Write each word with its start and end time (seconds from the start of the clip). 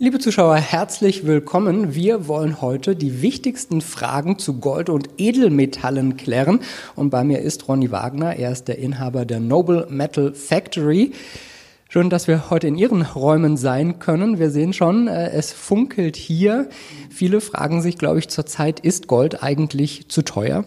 Liebe 0.00 0.20
Zuschauer, 0.20 0.54
herzlich 0.54 1.26
willkommen. 1.26 1.92
Wir 1.92 2.28
wollen 2.28 2.60
heute 2.60 2.94
die 2.94 3.20
wichtigsten 3.20 3.80
Fragen 3.80 4.38
zu 4.38 4.60
Gold 4.60 4.90
und 4.90 5.08
Edelmetallen 5.18 6.16
klären. 6.16 6.60
Und 6.94 7.10
bei 7.10 7.24
mir 7.24 7.40
ist 7.40 7.66
Ronny 7.66 7.90
Wagner. 7.90 8.36
Er 8.36 8.52
ist 8.52 8.68
der 8.68 8.78
Inhaber 8.78 9.24
der 9.24 9.40
Noble 9.40 9.88
Metal 9.90 10.34
Factory. 10.34 11.10
Schön, 11.88 12.10
dass 12.10 12.28
wir 12.28 12.48
heute 12.48 12.68
in 12.68 12.76
Ihren 12.76 13.02
Räumen 13.02 13.56
sein 13.56 13.98
können. 13.98 14.38
Wir 14.38 14.50
sehen 14.50 14.72
schon, 14.72 15.08
äh, 15.08 15.30
es 15.30 15.52
funkelt 15.52 16.14
hier. 16.14 16.68
Viele 17.10 17.40
fragen 17.40 17.82
sich, 17.82 17.98
glaube 17.98 18.20
ich, 18.20 18.28
zurzeit, 18.28 18.78
ist 18.78 19.08
Gold 19.08 19.42
eigentlich 19.42 20.08
zu 20.08 20.22
teuer? 20.22 20.64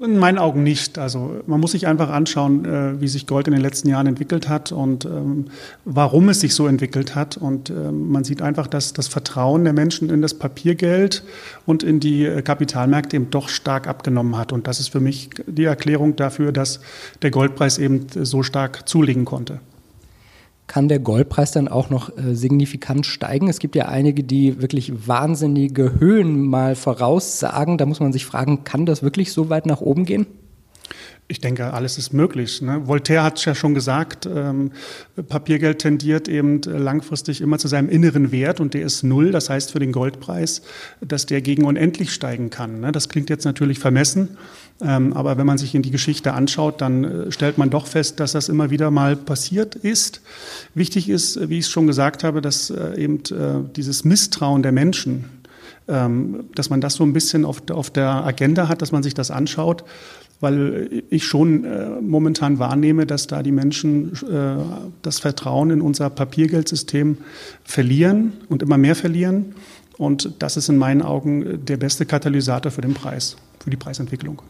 In 0.00 0.16
meinen 0.16 0.38
Augen 0.38 0.62
nicht. 0.62 0.96
Also 0.96 1.40
man 1.46 1.58
muss 1.58 1.72
sich 1.72 1.88
einfach 1.88 2.08
anschauen, 2.08 2.64
äh, 2.64 3.00
wie 3.00 3.08
sich 3.08 3.26
Gold 3.26 3.48
in 3.48 3.52
den 3.52 3.62
letzten 3.62 3.88
Jahren 3.88 4.06
entwickelt 4.06 4.48
hat 4.48 4.70
und 4.70 5.04
ähm, 5.04 5.46
warum 5.84 6.28
es 6.28 6.40
sich 6.40 6.54
so 6.54 6.68
entwickelt 6.68 7.16
hat. 7.16 7.36
Und 7.36 7.70
ähm, 7.70 8.12
man 8.12 8.22
sieht 8.22 8.40
einfach, 8.40 8.68
dass 8.68 8.92
das 8.92 9.08
Vertrauen 9.08 9.64
der 9.64 9.72
Menschen 9.72 10.08
in 10.08 10.22
das 10.22 10.34
Papiergeld 10.34 11.24
und 11.66 11.82
in 11.82 11.98
die 11.98 12.24
äh, 12.24 12.42
Kapitalmärkte 12.42 13.16
eben 13.16 13.30
doch 13.30 13.48
stark 13.48 13.88
abgenommen 13.88 14.36
hat. 14.36 14.52
Und 14.52 14.68
das 14.68 14.78
ist 14.78 14.88
für 14.88 15.00
mich 15.00 15.30
die 15.48 15.64
Erklärung 15.64 16.14
dafür, 16.14 16.52
dass 16.52 16.78
der 17.22 17.32
Goldpreis 17.32 17.78
eben 17.78 18.06
so 18.22 18.44
stark 18.44 18.88
zulegen 18.88 19.24
konnte 19.24 19.58
kann 20.68 20.86
der 20.86 21.00
Goldpreis 21.00 21.50
dann 21.50 21.66
auch 21.66 21.90
noch 21.90 22.16
äh, 22.16 22.34
signifikant 22.34 23.06
steigen. 23.06 23.48
Es 23.48 23.58
gibt 23.58 23.74
ja 23.74 23.86
einige, 23.86 24.22
die 24.22 24.62
wirklich 24.62 25.08
wahnsinnige 25.08 25.98
Höhen 25.98 26.46
mal 26.46 26.76
voraussagen. 26.76 27.78
Da 27.78 27.86
muss 27.86 27.98
man 27.98 28.12
sich 28.12 28.24
fragen, 28.24 28.62
kann 28.62 28.86
das 28.86 29.02
wirklich 29.02 29.32
so 29.32 29.50
weit 29.50 29.66
nach 29.66 29.80
oben 29.80 30.04
gehen? 30.04 30.26
Ich 31.30 31.40
denke, 31.42 31.74
alles 31.74 31.98
ist 31.98 32.14
möglich. 32.14 32.62
Ne? 32.62 32.86
Voltaire 32.86 33.22
hat 33.22 33.36
es 33.36 33.44
ja 33.44 33.54
schon 33.54 33.74
gesagt, 33.74 34.24
ähm, 34.24 34.72
Papiergeld 35.28 35.78
tendiert 35.80 36.26
eben 36.26 36.62
langfristig 36.62 37.42
immer 37.42 37.58
zu 37.58 37.68
seinem 37.68 37.90
inneren 37.90 38.32
Wert 38.32 38.60
und 38.60 38.72
der 38.72 38.80
ist 38.80 39.02
null. 39.02 39.30
Das 39.30 39.50
heißt 39.50 39.72
für 39.72 39.78
den 39.78 39.92
Goldpreis, 39.92 40.62
dass 41.02 41.26
der 41.26 41.42
gegen 41.42 41.66
unendlich 41.66 42.14
steigen 42.14 42.48
kann. 42.48 42.80
Ne? 42.80 42.92
Das 42.92 43.10
klingt 43.10 43.28
jetzt 43.28 43.44
natürlich 43.44 43.78
vermessen, 43.78 44.38
ähm, 44.80 45.12
aber 45.12 45.36
wenn 45.36 45.46
man 45.46 45.58
sich 45.58 45.74
in 45.74 45.82
die 45.82 45.90
Geschichte 45.90 46.32
anschaut, 46.32 46.80
dann 46.80 47.04
äh, 47.04 47.32
stellt 47.32 47.58
man 47.58 47.68
doch 47.68 47.86
fest, 47.86 48.20
dass 48.20 48.32
das 48.32 48.48
immer 48.48 48.70
wieder 48.70 48.90
mal 48.90 49.14
passiert 49.14 49.74
ist. 49.74 50.22
Wichtig 50.74 51.10
ist, 51.10 51.48
wie 51.50 51.58
ich 51.58 51.66
es 51.66 51.70
schon 51.70 51.86
gesagt 51.86 52.24
habe, 52.24 52.40
dass 52.40 52.70
äh, 52.70 52.94
eben 52.96 53.18
äh, 53.30 53.68
dieses 53.76 54.04
Misstrauen 54.04 54.62
der 54.62 54.72
Menschen, 54.72 55.26
dass 55.88 56.68
man 56.68 56.82
das 56.82 56.94
so 56.94 57.04
ein 57.04 57.14
bisschen 57.14 57.46
auf, 57.46 57.62
auf 57.70 57.88
der 57.88 58.08
Agenda 58.08 58.68
hat, 58.68 58.82
dass 58.82 58.92
man 58.92 59.02
sich 59.02 59.14
das 59.14 59.30
anschaut 59.30 59.84
weil 60.40 61.02
ich 61.10 61.24
schon 61.24 61.64
äh, 61.64 62.00
momentan 62.00 62.58
wahrnehme, 62.58 63.06
dass 63.06 63.26
da 63.26 63.42
die 63.42 63.52
Menschen 63.52 64.12
äh, 64.30 64.56
das 65.02 65.18
Vertrauen 65.18 65.70
in 65.70 65.80
unser 65.80 66.10
Papiergeldsystem 66.10 67.18
verlieren 67.64 68.34
und 68.48 68.62
immer 68.62 68.78
mehr 68.78 68.94
verlieren. 68.94 69.54
Und 69.96 70.36
das 70.38 70.56
ist 70.56 70.68
in 70.68 70.76
meinen 70.76 71.02
Augen 71.02 71.64
der 71.64 71.76
beste 71.76 72.06
Katalysator 72.06 72.70
für 72.70 72.82
den 72.82 72.94
Preis, 72.94 73.36
für 73.58 73.70
die 73.70 73.76
Preisentwicklung. 73.76 74.42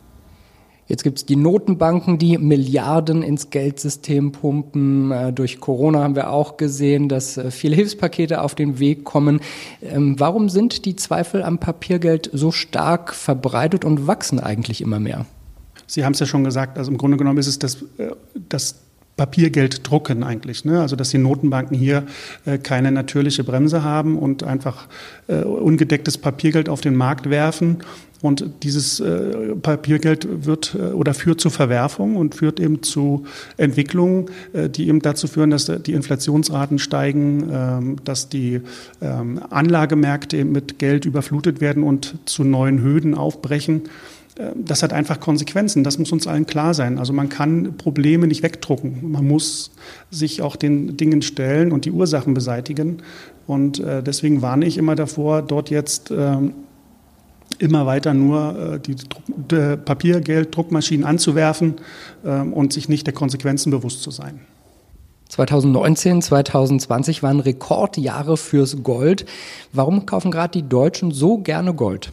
Jetzt 0.89 1.05
gibt 1.05 1.19
es 1.19 1.27
die 1.27 1.37
Notenbanken, 1.37 2.19
die 2.19 2.39
Milliarden 2.39 3.23
ins 3.23 3.51
Geldsystem 3.51 4.33
pumpen. 4.33 5.13
Äh, 5.13 5.33
durch 5.35 5.61
Corona 5.61 6.03
haben 6.03 6.17
wir 6.17 6.31
auch 6.31 6.57
gesehen, 6.57 7.11
dass 7.11 7.37
äh, 7.37 7.51
viele 7.51 7.77
Hilfspakete 7.77 8.41
auf 8.41 8.55
den 8.55 8.79
Weg 8.79 9.05
kommen. 9.05 9.41
Ähm, 9.83 10.19
warum 10.19 10.49
sind 10.49 10.87
die 10.87 10.97
Zweifel 10.97 11.43
am 11.43 11.59
Papiergeld 11.59 12.31
so 12.33 12.51
stark 12.51 13.15
verbreitet 13.15 13.85
und 13.85 14.07
wachsen 14.07 14.41
eigentlich 14.41 14.81
immer 14.81 14.99
mehr? 14.99 15.27
Sie 15.87 16.05
haben 16.05 16.15
es 16.15 16.21
ja 16.21 16.27
schon 16.27 16.45
gesagt, 16.45 16.79
also 16.79 16.91
im 16.91 16.97
Grunde 16.97 17.19
genommen 17.19 17.39
ist 17.39 17.49
es 17.49 17.59
das, 17.59 17.83
äh, 17.99 18.11
das 18.49 18.77
Papiergeld 19.19 19.87
drucken 19.87 20.25
eigentlich. 20.25 20.65
Ne? 20.65 20.81
Also 20.81 20.97
dass 20.97 21.11
die 21.11 21.19
Notenbanken 21.19 21.77
hier 21.77 22.05
äh, 22.47 22.57
keine 22.57 22.91
natürliche 22.91 23.45
Bremse 23.45 23.83
haben 23.83 24.17
und 24.19 24.45
einfach 24.45 24.87
äh, 25.27 25.43
ungedecktes 25.43 26.17
Papiergeld 26.17 26.71
auf 26.71 26.81
den 26.81 26.97
Markt 26.97 27.29
werfen. 27.29 27.79
Und 28.21 28.65
dieses 28.65 28.99
äh, 28.99 29.55
Papiergeld 29.55 30.47
wird 30.47 30.75
äh, 30.75 30.93
oder 30.93 31.15
führt 31.15 31.41
zu 31.41 31.51
Verwerfung 31.51 32.17
und 32.17 32.35
führt 32.35 32.59
eben 32.59 32.83
zu 32.83 33.27
Entwicklungen, 33.57 34.27
äh, 34.53 34.69
die 34.69 34.89
eben 34.89 35.01
dazu 35.01 35.29
führen, 35.29 35.51
dass 35.51 35.67
die 35.67 35.93
Inflationsraten 35.93 36.79
steigen, 36.79 37.49
ähm, 37.53 37.97
dass 38.05 38.29
die 38.29 38.61
ähm, 39.01 39.41
Anlagemärkte 39.51 40.45
mit 40.45 40.79
Geld 40.79 41.05
überflutet 41.05 41.61
werden 41.61 41.83
und 41.83 42.17
zu 42.25 42.43
neuen 42.43 42.81
Höhen 42.81 43.15
aufbrechen. 43.15 43.83
Äh, 44.39 44.53
das 44.57 44.83
hat 44.83 44.93
einfach 44.93 45.21
Konsequenzen. 45.21 45.85
Das 45.85 45.99
muss 45.99 46.13
uns 46.13 46.27
allen 46.27 46.47
klar 46.47 46.75
sein. 46.75 46.99
Also 46.99 47.13
man 47.13 47.29
kann 47.29 47.77
Probleme 47.77 48.27
nicht 48.27 48.43
wegdrucken. 48.43 49.11
Man 49.11 49.27
muss 49.27 49.73
sich 50.11 50.41
auch 50.43 50.57
den 50.57 50.97
Dingen 50.97 51.23
stellen 51.23 51.73
und 51.73 51.85
die 51.85 51.91
Ursachen 51.91 52.35
beseitigen. 52.35 52.99
Und 53.47 53.81
äh, 53.81 54.03
deswegen 54.03 54.43
warne 54.43 54.67
ich 54.67 54.79
immer 54.79 54.95
davor, 54.95 55.43
dort 55.43 55.71
jetzt 55.71 56.11
ähm, 56.11 56.53
immer 57.59 57.87
weiter 57.87 58.15
nur 58.15 58.75
äh, 58.75 58.81
die 58.81 58.95
Papiergelddruckmaschinen 59.77 61.05
anzuwerfen 61.05 61.77
ähm, 62.25 62.53
und 62.53 62.73
sich 62.73 62.89
nicht 62.89 63.07
der 63.07 63.15
Konsequenzen 63.15 63.71
bewusst 63.71 64.03
zu 64.03 64.11
sein. 64.11 64.41
2019, 65.31 66.23
2020 66.23 67.23
waren 67.23 67.41
Rekordjahre 67.41 68.37
fürs 68.37 68.83
Gold. 68.83 69.27
Warum 69.73 70.07
kaufen 70.07 70.31
gerade 70.31 70.53
die 70.53 70.69
Deutschen 70.69 71.11
so 71.11 71.39
gerne 71.39 71.75
Gold? 71.75 72.13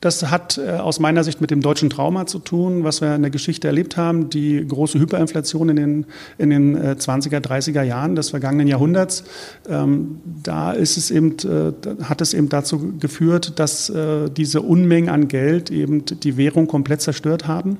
Das 0.00 0.30
hat 0.30 0.56
äh, 0.56 0.70
aus 0.72 0.98
meiner 0.98 1.24
Sicht 1.24 1.40
mit 1.42 1.50
dem 1.50 1.60
deutschen 1.60 1.90
Trauma 1.90 2.26
zu 2.26 2.38
tun, 2.38 2.84
was 2.84 3.02
wir 3.02 3.14
in 3.14 3.22
der 3.22 3.30
Geschichte 3.30 3.66
erlebt 3.66 3.98
haben, 3.98 4.30
die 4.30 4.66
große 4.66 4.98
Hyperinflation 4.98 5.68
in 5.68 5.76
den, 5.76 6.06
in 6.38 6.50
den 6.50 6.78
20er, 6.78 7.36
äh, 7.36 7.40
30er 7.40 7.82
Jahren 7.82 8.16
des 8.16 8.30
vergangenen 8.30 8.66
Jahrhunderts. 8.66 9.24
Ähm, 9.68 10.20
da 10.42 10.72
ist 10.72 10.96
es 10.96 11.10
eben, 11.10 11.36
äh, 11.40 12.04
hat 12.04 12.22
es 12.22 12.32
eben 12.32 12.48
dazu 12.48 12.94
geführt, 12.98 13.58
dass 13.58 13.92
diese 14.36 14.62
Unmengen 14.62 15.08
an 15.08 15.28
Geld 15.28 15.70
eben 15.70 16.04
die 16.04 16.36
Währung 16.36 16.66
komplett 16.66 17.00
zerstört 17.00 17.46
haben 17.46 17.78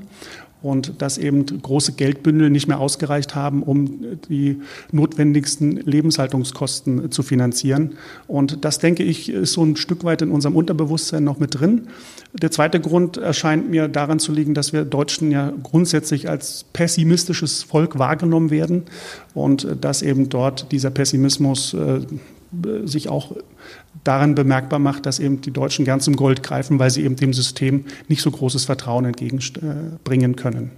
und 0.63 1.01
dass 1.01 1.19
eben 1.19 1.47
große 1.47 1.93
Geldbündel 1.93 2.51
nicht 2.51 2.69
mehr 2.69 2.81
ausgereicht 2.81 3.35
haben, 3.35 3.63
um 3.63 4.19
die 4.29 4.61
notwendigsten 4.93 5.73
Lebenshaltungskosten 5.73 7.11
zu 7.11 7.23
finanzieren. 7.23 7.95
Und 8.27 8.65
das, 8.65 8.79
denke 8.79 9.03
ich, 9.03 9.31
ist 9.31 9.53
so 9.55 9.65
ein 9.65 9.77
Stück 9.77 10.05
weit 10.05 10.23
in 10.23 10.31
unserem 10.31 10.57
Unterbewusstsein 10.57 11.25
noch 11.25 11.39
mit 11.39 11.59
drin. 11.59 11.89
Der 12.33 12.51
zweite 12.51 12.81
Grund 12.81 13.17
erscheint 13.17 13.71
mir 13.71 13.89
daran 13.89 14.19
zu 14.19 14.33
liegen, 14.33 14.55
dass 14.55 14.73
wir 14.73 14.85
Deutschen 14.85 15.31
ja 15.31 15.53
grundsätzlich 15.63 16.29
als 16.29 16.65
pessimistisches 16.73 17.63
Volk 17.63 17.99
wahrgenommen 17.99 18.51
werden 18.51 18.85
und 19.35 19.67
dass 19.81 20.03
eben 20.03 20.29
dort 20.29 20.71
dieser 20.73 20.91
Pessimismus 20.91 21.75
äh, 21.75 22.01
sich 22.85 23.09
auch 23.09 23.37
daran 24.05 24.35
bemerkbar 24.35 24.79
macht, 24.79 25.07
dass 25.07 25.19
eben 25.19 25.41
die 25.41 25.53
Deutschen 25.53 25.85
gern 25.85 26.01
zum 26.01 26.17
Gold 26.17 26.43
greifen, 26.43 26.79
weil 26.79 26.91
sie 26.91 27.05
eben 27.05 27.17
dem 27.17 27.33
System 27.33 27.85
nicht 28.09 28.23
so 28.23 28.31
großes 28.31 28.65
Vertrauen 28.65 29.05
entgegenbringen 29.05 30.37
können. 30.37 30.73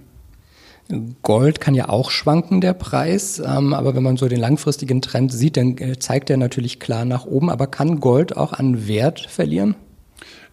Gold 1.21 1.61
kann 1.61 1.75
ja 1.75 1.89
auch 1.89 2.11
schwanken, 2.11 2.59
der 2.59 2.73
Preis, 2.73 3.39
ähm, 3.39 3.73
aber 3.73 3.95
wenn 3.95 4.03
man 4.03 4.17
so 4.17 4.27
den 4.27 4.39
langfristigen 4.39 5.01
Trend 5.01 5.31
sieht, 5.31 5.55
dann 5.55 5.77
äh, 5.77 5.97
zeigt 5.97 6.29
er 6.29 6.37
natürlich 6.37 6.79
klar 6.79 7.05
nach 7.05 7.25
oben. 7.25 7.49
Aber 7.49 7.67
kann 7.67 8.01
Gold 8.01 8.35
auch 8.35 8.53
an 8.53 8.87
Wert 8.87 9.21
verlieren? 9.21 9.75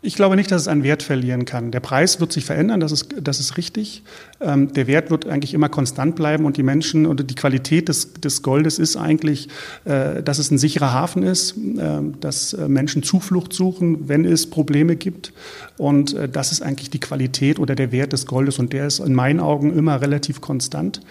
Ich 0.03 0.15
glaube 0.15 0.35
nicht, 0.35 0.51
dass 0.51 0.63
es 0.63 0.69
an 0.69 0.83
Wert 0.83 1.03
verlieren 1.03 1.45
kann. 1.45 1.73
Der 1.73 1.81
Preis 1.81 2.21
wird 2.21 2.33
sich 2.33 2.47
verändern, 2.47 2.81
das 2.81 2.91
ist, 2.91 3.15
das 3.21 3.39
ist 3.39 3.59
richtig. 3.59 4.03
Ähm, 4.41 4.73
der 4.73 4.87
Wert 4.87 5.11
wird 5.11 5.29
eigentlich 5.29 5.53
immer 5.53 5.69
konstant 5.69 6.17
bleiben 6.17 6.47
und 6.47 6.57
die 6.57 6.63
Menschen 6.63 7.05
oder 7.05 7.23
die 7.23 7.35
Qualität 7.35 7.91
des, 7.91 8.15
des 8.15 8.43
Goldes 8.43 8.79
ist 8.79 8.97
eigentlich, 8.97 9.49
äh, 9.85 10.23
dass 10.23 10.39
es 10.39 10.51
ein 10.51 10.57
sicherer 10.57 10.95
Hafen 10.95 11.23
ist, 11.23 11.55
äh, 11.59 12.01
dass 12.19 12.57
Menschen 12.67 13.03
Zuflucht 13.03 13.53
suchen, 13.53 14.09
wenn 14.09 14.25
es 14.25 14.49
Probleme 14.49 14.97
gibt. 14.97 15.35
Und 15.77 16.15
äh, 16.15 16.31
das 16.31 16.51
ist 16.51 16.63
eigentlich 16.63 16.89
die 16.89 17.01
Qualität 17.01 17.59
oder 17.59 17.75
der 17.75 17.93
Wert 17.93 18.15
des 18.15 18.25
Goldes 18.25 18.59
und 18.59 18.73
der 18.73 18.87
ist 18.87 19.01
in 19.01 19.15
meinen 19.15 19.39
Augen 19.39 19.77
immer 19.77 20.01
relativ 20.01 20.41
konstant. 20.41 21.03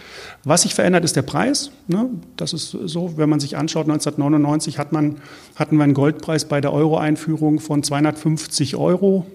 Was 0.44 0.64
sich 0.64 0.74
verändert, 0.74 1.06
ist 1.06 1.16
der 1.16 1.22
Preis. 1.22 1.70
Ne? 1.88 2.10
Das 2.38 2.54
ist 2.54 2.72
so, 2.72 3.18
wenn 3.18 3.30
man 3.30 3.40
sich 3.40 3.56
anschaut, 3.56 3.84
1999 3.84 4.80
hat 4.80 4.92
man, 4.94 5.18
hatten 5.56 5.78
wir 5.78 5.84
einen 5.84 5.94
Goldpreis 5.94 6.46
bei 6.46 6.60
der 6.60 6.74
Euro-Einführung 6.74 7.60
von 7.60 7.84
250 7.84 8.76
Euro 8.76 8.79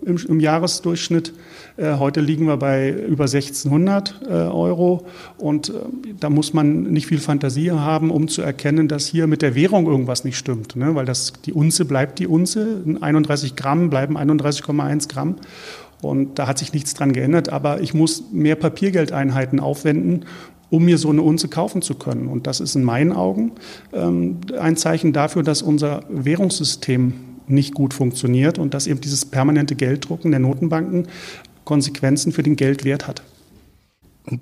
im, 0.04 0.16
im 0.28 0.40
Jahresdurchschnitt. 0.40 1.32
Äh, 1.76 1.96
heute 1.96 2.20
liegen 2.20 2.46
wir 2.46 2.56
bei 2.56 2.90
über 2.90 3.24
1600 3.24 4.22
äh, 4.22 4.32
Euro 4.32 5.06
und 5.38 5.68
äh, 5.68 5.72
da 6.18 6.30
muss 6.30 6.52
man 6.52 6.84
nicht 6.84 7.06
viel 7.06 7.18
Fantasie 7.18 7.72
haben, 7.72 8.10
um 8.10 8.28
zu 8.28 8.42
erkennen, 8.42 8.88
dass 8.88 9.06
hier 9.06 9.26
mit 9.26 9.42
der 9.42 9.54
Währung 9.54 9.86
irgendwas 9.86 10.24
nicht 10.24 10.38
stimmt, 10.38 10.76
ne? 10.76 10.94
weil 10.94 11.04
das, 11.04 11.32
die 11.44 11.52
Unze 11.52 11.84
bleibt 11.84 12.18
die 12.18 12.26
Unze, 12.26 12.82
31 13.00 13.56
Gramm 13.56 13.90
bleiben 13.90 14.16
31,1 14.16 15.08
Gramm. 15.08 15.36
Und 16.00 16.38
da 16.38 16.46
hat 16.46 16.58
sich 16.58 16.72
nichts 16.72 16.92
dran 16.92 17.12
geändert, 17.12 17.48
aber 17.48 17.80
ich 17.80 17.94
muss 17.94 18.24
mehr 18.30 18.56
Papiergeldeinheiten 18.56 19.58
aufwenden, 19.58 20.26
um 20.68 20.84
mir 20.84 20.98
so 20.98 21.08
eine 21.08 21.22
Unze 21.22 21.48
kaufen 21.48 21.82
zu 21.82 21.94
können. 21.94 22.28
Und 22.28 22.46
das 22.46 22.60
ist 22.60 22.74
in 22.74 22.84
meinen 22.84 23.12
Augen 23.12 23.52
ähm, 23.92 24.38
ein 24.58 24.76
Zeichen 24.76 25.12
dafür, 25.12 25.42
dass 25.42 25.62
unser 25.62 26.02
Währungssystem 26.08 27.14
nicht 27.46 27.74
gut 27.74 27.94
funktioniert 27.94 28.58
und 28.58 28.74
dass 28.74 28.86
eben 28.86 29.00
dieses 29.00 29.24
permanente 29.24 29.74
Gelddrucken 29.74 30.30
der 30.30 30.40
Notenbanken 30.40 31.08
Konsequenzen 31.64 32.32
für 32.32 32.42
den 32.42 32.56
Geldwert 32.56 33.06
hat. 33.06 33.22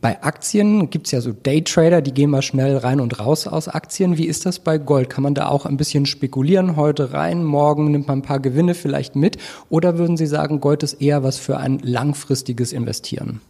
Bei 0.00 0.22
Aktien 0.22 0.90
gibt 0.90 1.06
es 1.06 1.12
ja 1.12 1.20
so 1.20 1.32
Daytrader, 1.32 2.02
die 2.02 2.12
gehen 2.12 2.31
mal 2.31 2.43
schnell 2.43 2.76
rein 2.76 3.00
und 3.00 3.19
raus 3.19 3.49
aus 3.49 3.66
Aktien. 3.66 4.16
Wie 4.16 4.26
ist 4.26 4.46
das 4.46 4.60
bei 4.60 4.78
Gold? 4.78 5.10
Kann 5.10 5.25
man 5.25 5.34
da 5.34 5.49
auch 5.49 5.66
ein 5.66 5.76
bisschen 5.76 6.06
spekulieren? 6.06 6.76
Heute 6.76 7.12
rein, 7.12 7.43
morgen 7.43 7.90
nimmt 7.90 8.06
man 8.06 8.20
ein 8.20 8.22
paar 8.22 8.38
Gewinne 8.38 8.75
vielleicht 8.75 9.16
mit? 9.16 9.38
Oder 9.70 9.99
würden 9.99 10.16
Sie 10.16 10.28
sagen, 10.28 10.60
Gold 10.60 10.84
ist 10.84 11.02
eher 11.02 11.25
was 11.25 11.38
für 11.38 11.56
ein 11.56 11.81
langfristiges 11.81 12.72
Investieren? 12.72 13.40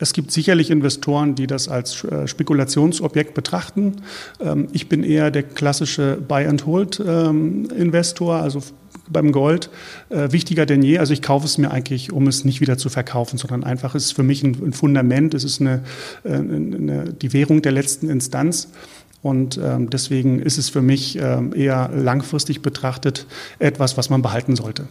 Es 0.00 0.12
gibt 0.12 0.30
sicherlich 0.32 0.70
Investoren, 0.70 1.36
die 1.36 1.46
das 1.46 1.68
als 1.68 2.02
äh, 2.04 2.26
Spekulationsobjekt 2.26 3.34
betrachten. 3.34 4.02
Ähm, 4.40 4.66
ich 4.72 4.88
bin 4.88 5.04
eher 5.04 5.30
der 5.30 5.44
klassische 5.44 6.16
Buy-and-Hold-Investor, 6.16 8.36
ähm, 8.36 8.42
also 8.42 8.62
beim 9.10 9.32
Gold 9.32 9.70
äh, 10.10 10.32
wichtiger 10.32 10.66
denn 10.66 10.82
je. 10.82 10.98
Also 10.98 11.12
ich 11.12 11.22
kaufe 11.22 11.46
es 11.46 11.58
mir 11.58 11.70
eigentlich, 11.70 12.12
um 12.12 12.26
es 12.26 12.44
nicht 12.44 12.60
wieder 12.60 12.78
zu 12.78 12.88
verkaufen, 12.88 13.38
sondern 13.38 13.64
einfach 13.64 13.94
ist 13.94 14.06
es 14.06 14.12
für 14.12 14.22
mich 14.22 14.42
ein, 14.42 14.72
Fundament. 14.72 15.34
Es 15.34 15.44
ist 15.44 15.60
eine, 15.60 15.82
äh, 16.24 16.34
eine, 16.34 17.12
die 17.12 17.32
Währung 17.32 17.62
der 17.62 17.72
letzten 17.72 18.08
Instanz. 18.08 18.68
Und 19.20 19.58
ähm, 19.62 19.90
deswegen 19.90 20.38
ist 20.38 20.58
es 20.58 20.68
für 20.68 20.80
mich 20.80 21.18
eher 21.18 21.90
langfristig 21.92 22.62
betrachtet 22.62 23.26
etwas, 23.58 23.96
was 23.96 24.10
man 24.10 24.22
behalten 24.22 24.54
sollte. 24.54 24.86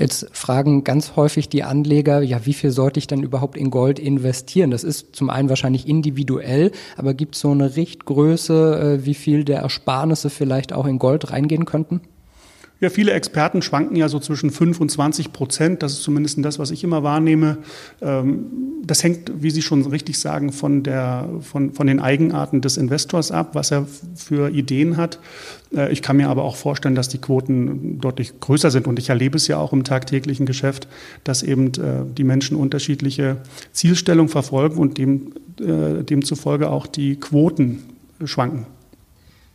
Jetzt 0.00 0.28
fragen 0.32 0.84
ganz 0.84 1.16
häufig 1.16 1.48
die 1.48 1.62
Anleger, 1.62 2.22
ja, 2.22 2.46
wie 2.46 2.54
viel 2.54 2.70
sollte 2.70 2.98
ich 2.98 3.06
denn 3.06 3.22
überhaupt 3.22 3.56
in 3.56 3.70
Gold 3.70 3.98
investieren? 3.98 4.70
Das 4.70 4.84
ist 4.84 5.14
zum 5.14 5.30
einen 5.30 5.48
wahrscheinlich 5.48 5.88
individuell, 5.88 6.70
aber 6.96 7.12
gibt 7.12 7.34
es 7.34 7.42
so 7.42 7.50
eine 7.50 7.76
Richtgröße, 7.76 8.98
äh, 9.00 9.04
wie 9.04 9.14
viel 9.14 9.44
der 9.44 9.58
Ersparnisse 9.58 10.30
vielleicht 10.30 10.72
auch 10.72 10.86
in 10.86 10.98
Gold 10.98 11.32
reingehen 11.32 11.66
könnten? 11.66 12.00
Ja, 12.80 12.88
viele 12.88 13.12
Experten 13.12 13.60
schwanken 13.60 13.94
ja 13.94 14.08
so 14.08 14.18
zwischen 14.18 14.50
5 14.50 14.80
und 14.80 14.90
20 14.90 15.34
Prozent. 15.34 15.82
Das 15.82 15.92
ist 15.92 16.02
zumindest 16.02 16.42
das, 16.42 16.58
was 16.58 16.70
ich 16.70 16.82
immer 16.82 17.02
wahrnehme. 17.02 17.58
Ähm, 18.00 18.46
das 18.84 19.04
hängt, 19.04 19.30
wie 19.42 19.50
Sie 19.50 19.60
schon 19.60 19.84
richtig 19.84 20.18
sagen, 20.18 20.50
von, 20.50 20.82
der, 20.82 21.28
von, 21.42 21.74
von 21.74 21.86
den 21.86 22.00
Eigenarten 22.00 22.62
des 22.62 22.78
Investors 22.78 23.32
ab, 23.32 23.50
was 23.54 23.70
er 23.70 23.86
für 24.14 24.48
Ideen 24.48 24.96
hat. 24.96 25.18
Äh, 25.74 25.92
ich 25.92 26.00
kann 26.00 26.16
mir 26.16 26.30
aber 26.30 26.42
auch 26.42 26.56
vorstellen, 26.56 26.94
dass 26.94 27.10
die 27.10 27.18
Quoten 27.18 28.00
deutlich 28.00 28.40
größer 28.40 28.70
sind. 28.70 28.86
Und 28.86 28.98
ich 28.98 29.10
erlebe 29.10 29.36
es 29.36 29.46
ja 29.46 29.58
auch 29.58 29.74
im 29.74 29.84
tagtäglichen 29.84 30.46
Geschäft, 30.46 30.88
dass 31.22 31.42
eben 31.42 31.66
äh, 31.74 32.06
die 32.16 32.24
Menschen 32.24 32.56
unterschiedliche 32.56 33.36
Zielstellungen 33.72 34.30
verfolgen 34.30 34.78
und 34.78 34.96
dem, 34.96 35.34
äh, 35.60 36.02
demzufolge 36.02 36.70
auch 36.70 36.86
die 36.86 37.16
Quoten 37.16 37.82
schwanken. 38.24 38.64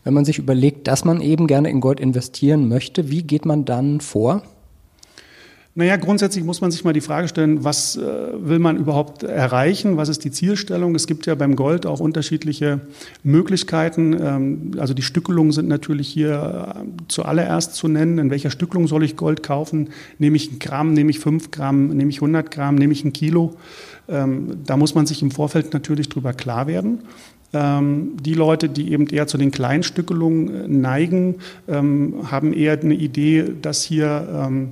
Wenn 0.05 0.13
man 0.13 0.23
sich 0.23 0.37
überlegt, 0.37 0.87
dass 0.87 1.03
man 1.03 1.19
eben 1.19 1.47
gerne 1.47 1.69
in 1.69 1.81
Gold 1.81 1.99
investieren 1.99 2.69
möchte, 2.69 3.09
wie 3.09 3.23
geht 3.23 3.45
man 3.45 3.65
dann 3.65 3.99
vor? 3.99 4.43
Naja, 5.77 5.97
grundsätzlich 5.97 6.45
muss 6.45 6.61
man 6.61 6.71
sich 6.71 6.85
mal 6.85 6.93
die 6.93 7.01
Frage 7.01 7.27
stellen, 7.27 7.65
was 7.65 7.97
äh, 7.97 8.01
will 8.01 8.59
man 8.59 8.77
überhaupt 8.77 9.23
erreichen? 9.23 9.97
Was 9.97 10.07
ist 10.07 10.23
die 10.23 10.31
Zielstellung? 10.31 10.95
Es 10.95 11.05
gibt 11.05 11.25
ja 11.25 11.35
beim 11.35 11.57
Gold 11.57 11.85
auch 11.85 11.99
unterschiedliche 11.99 12.79
Möglichkeiten. 13.23 14.15
Ähm, 14.17 14.71
also 14.77 14.93
die 14.93 15.01
Stückelungen 15.01 15.51
sind 15.51 15.67
natürlich 15.67 16.07
hier 16.07 16.75
äh, 16.77 16.85
zuallererst 17.09 17.75
zu 17.75 17.89
nennen. 17.89 18.19
In 18.19 18.29
welcher 18.29 18.51
Stückelung 18.51 18.87
soll 18.87 19.03
ich 19.03 19.17
Gold 19.17 19.43
kaufen? 19.43 19.89
Nehme 20.17 20.37
ich 20.37 20.49
ein 20.49 20.59
Gramm, 20.59 20.93
nehme 20.93 21.09
ich 21.09 21.19
fünf 21.19 21.51
Gramm, 21.51 21.87
nehme 21.87 22.09
ich 22.09 22.17
100 22.17 22.51
Gramm, 22.51 22.75
nehme 22.75 22.93
ich 22.93 23.03
ein 23.03 23.11
Kilo? 23.11 23.55
Ähm, 24.07 24.59
da 24.65 24.77
muss 24.77 24.95
man 24.95 25.05
sich 25.05 25.21
im 25.21 25.31
Vorfeld 25.31 25.73
natürlich 25.73 26.09
drüber 26.09 26.33
klar 26.33 26.67
werden. 26.67 26.99
Ähm, 27.55 28.17
die 28.19 28.33
Leute, 28.33 28.67
die 28.67 28.91
eben 28.91 29.07
eher 29.07 29.27
zu 29.27 29.37
den 29.37 29.51
Kleinstückelungen 29.51 30.49
äh, 30.49 30.67
neigen, 30.67 31.35
ähm, 31.67 32.29
haben 32.29 32.53
eher 32.53 32.79
eine 32.79 32.95
Idee, 32.95 33.45
dass 33.61 33.81
hier 33.83 34.27
ähm, 34.33 34.71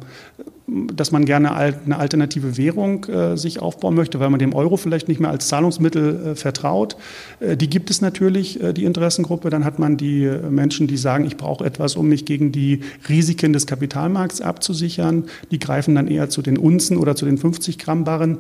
dass 0.66 1.12
man 1.12 1.26
gerne 1.26 1.54
eine 1.54 1.98
alternative 1.98 2.58
Währung 2.58 3.04
äh, 3.06 3.36
sich 3.36 3.62
aufbauen 3.62 3.96
möchte, 3.96 4.22
weil 4.22 4.30
man 4.30 4.40
dem 4.40 4.56
Euro 4.56 4.78
vielleicht 4.78 5.10
nicht 5.10 5.20
mehr 5.20 5.30
als 5.30 5.50
Zahlungsmittel 5.50 6.28
äh, 6.28 6.36
vertraut. 6.36 6.96
Die 7.42 7.70
gibt 7.70 7.90
es 7.90 8.00
natürlich, 8.00 8.60
die 8.74 8.86
Interessengruppe. 8.86 9.50
Dann 9.50 9.66
hat 9.66 9.78
man 9.78 9.98
die 9.98 10.26
Menschen, 10.50 10.88
die 10.88 10.96
sagen, 10.96 11.26
ich 11.26 11.36
brauche 11.36 11.66
etwas, 11.66 11.98
um 11.98 12.08
mich 12.08 12.24
gegen 12.24 12.54
die 12.54 12.80
Risiken 13.10 13.52
des 13.52 13.68
Kapitalmarkts 13.68 14.40
abzusichern. 14.40 15.26
Die 15.52 15.60
greifen 15.60 15.96
dann 15.96 16.08
eher 16.08 16.30
zu 16.30 16.42
den 16.42 16.58
Unzen 16.58 16.96
oder 16.96 17.18
zu 17.18 17.26
den 17.26 17.38
50 17.38 17.78
Gramm 17.78 18.06
Barren. 18.06 18.38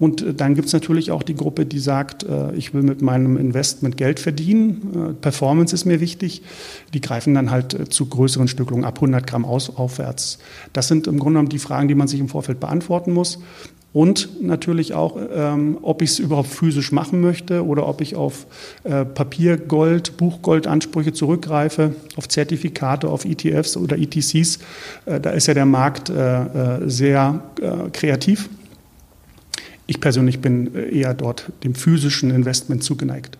Und 0.00 0.22
äh, 0.22 0.34
dann 0.34 0.56
gibt 0.56 0.66
es 0.66 0.72
natürlich 0.72 1.12
auch 1.12 1.22
die 1.22 1.36
Gruppe, 1.36 1.66
die 1.66 1.78
sagt, 1.78 2.26
ich 2.54 2.74
will 2.74 2.82
mit 2.82 3.02
meinem 3.02 3.36
Investment 3.36 3.96
Geld 3.96 4.18
verdienen. 4.18 5.16
Performance 5.20 5.74
ist 5.74 5.84
mir 5.84 6.00
wichtig. 6.00 6.42
Die 6.92 7.00
greifen 7.00 7.34
dann 7.34 7.50
halt 7.50 7.92
zu 7.92 8.06
größeren 8.06 8.48
Stückelungen 8.48 8.84
ab 8.84 8.96
100 8.96 9.26
Gramm 9.26 9.44
aus, 9.44 9.76
aufwärts. 9.76 10.38
Das 10.72 10.88
sind 10.88 11.06
im 11.06 11.18
Grunde 11.18 11.34
genommen 11.34 11.48
die 11.50 11.58
Fragen, 11.58 11.88
die 11.88 11.94
man 11.94 12.08
sich 12.08 12.18
im 12.18 12.28
Vorfeld 12.28 12.60
beantworten 12.60 13.12
muss. 13.12 13.38
Und 13.92 14.40
natürlich 14.40 14.94
auch, 14.94 15.18
ähm, 15.34 15.78
ob 15.82 16.00
ich 16.00 16.10
es 16.10 16.18
überhaupt 16.20 16.48
physisch 16.48 16.92
machen 16.92 17.20
möchte 17.20 17.66
oder 17.66 17.88
ob 17.88 18.00
ich 18.00 18.14
auf 18.14 18.46
äh, 18.84 19.04
Papiergold, 19.04 20.16
Buchgoldansprüche 20.16 21.12
zurückgreife, 21.12 21.94
auf 22.16 22.28
Zertifikate, 22.28 23.08
auf 23.08 23.24
ETFs 23.24 23.76
oder 23.76 23.98
ETCs. 23.98 24.60
Äh, 25.06 25.18
da 25.20 25.30
ist 25.30 25.48
ja 25.48 25.54
der 25.54 25.66
Markt 25.66 26.08
äh, 26.08 26.42
äh 26.84 26.88
sehr 26.88 27.42
äh, 27.60 27.90
kreativ. 27.90 28.48
Ich 29.90 30.00
persönlich 30.00 30.40
bin 30.40 30.72
äh, 30.76 31.00
eher 31.00 31.14
dort 31.14 31.50
dem 31.64 31.74
physischen 31.74 32.30
Investment 32.30 32.84
zugeneigt. 32.84 33.38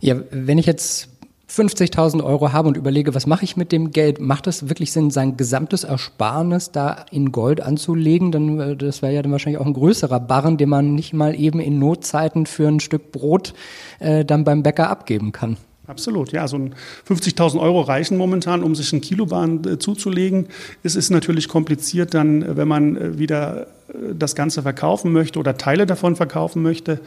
Ja, 0.00 0.16
wenn 0.32 0.58
ich 0.58 0.66
jetzt 0.66 1.08
50.000 1.48 2.24
Euro 2.24 2.52
habe 2.52 2.66
und 2.66 2.76
überlege, 2.76 3.14
was 3.14 3.28
mache 3.28 3.44
ich 3.44 3.56
mit 3.56 3.70
dem 3.70 3.92
Geld, 3.92 4.20
macht 4.20 4.48
es 4.48 4.68
wirklich 4.68 4.90
Sinn, 4.90 5.12
sein 5.12 5.36
gesamtes 5.36 5.84
Ersparnis 5.84 6.72
da 6.72 7.06
in 7.12 7.30
Gold 7.30 7.60
anzulegen? 7.60 8.32
Dann, 8.32 8.58
äh, 8.58 8.76
das 8.76 9.02
wäre 9.02 9.14
ja 9.14 9.22
dann 9.22 9.30
wahrscheinlich 9.30 9.60
auch 9.60 9.66
ein 9.66 9.72
größerer 9.72 10.18
Barren, 10.18 10.56
den 10.56 10.68
man 10.68 10.96
nicht 10.96 11.12
mal 11.12 11.38
eben 11.38 11.60
in 11.60 11.78
Notzeiten 11.78 12.46
für 12.46 12.66
ein 12.66 12.80
Stück 12.80 13.12
Brot 13.12 13.54
äh, 14.00 14.24
dann 14.24 14.42
beim 14.42 14.64
Bäcker 14.64 14.90
abgeben 14.90 15.30
kann. 15.30 15.58
Absolut, 15.86 16.30
ja. 16.30 16.46
So 16.46 16.56
ein 16.56 16.74
50.000 17.08 17.60
Euro 17.60 17.80
reichen 17.80 18.16
momentan, 18.16 18.62
um 18.62 18.74
sich 18.76 18.92
ein 18.92 19.00
Kilobahn 19.00 19.64
äh, 19.64 19.78
zuzulegen. 19.78 20.46
Es 20.84 20.94
ist 20.94 21.10
natürlich 21.10 21.48
kompliziert 21.48 22.14
dann, 22.14 22.42
äh, 22.42 22.56
wenn 22.56 22.68
man 22.68 22.96
äh, 22.96 23.18
wieder 23.18 23.66
das 24.14 24.34
Ganze 24.34 24.62
verkaufen 24.62 25.12
möchte 25.12 25.38
oder 25.38 25.58
Teile 25.58 25.84
davon 25.84 26.16
verkaufen 26.16 26.62
möchte. 26.62 27.00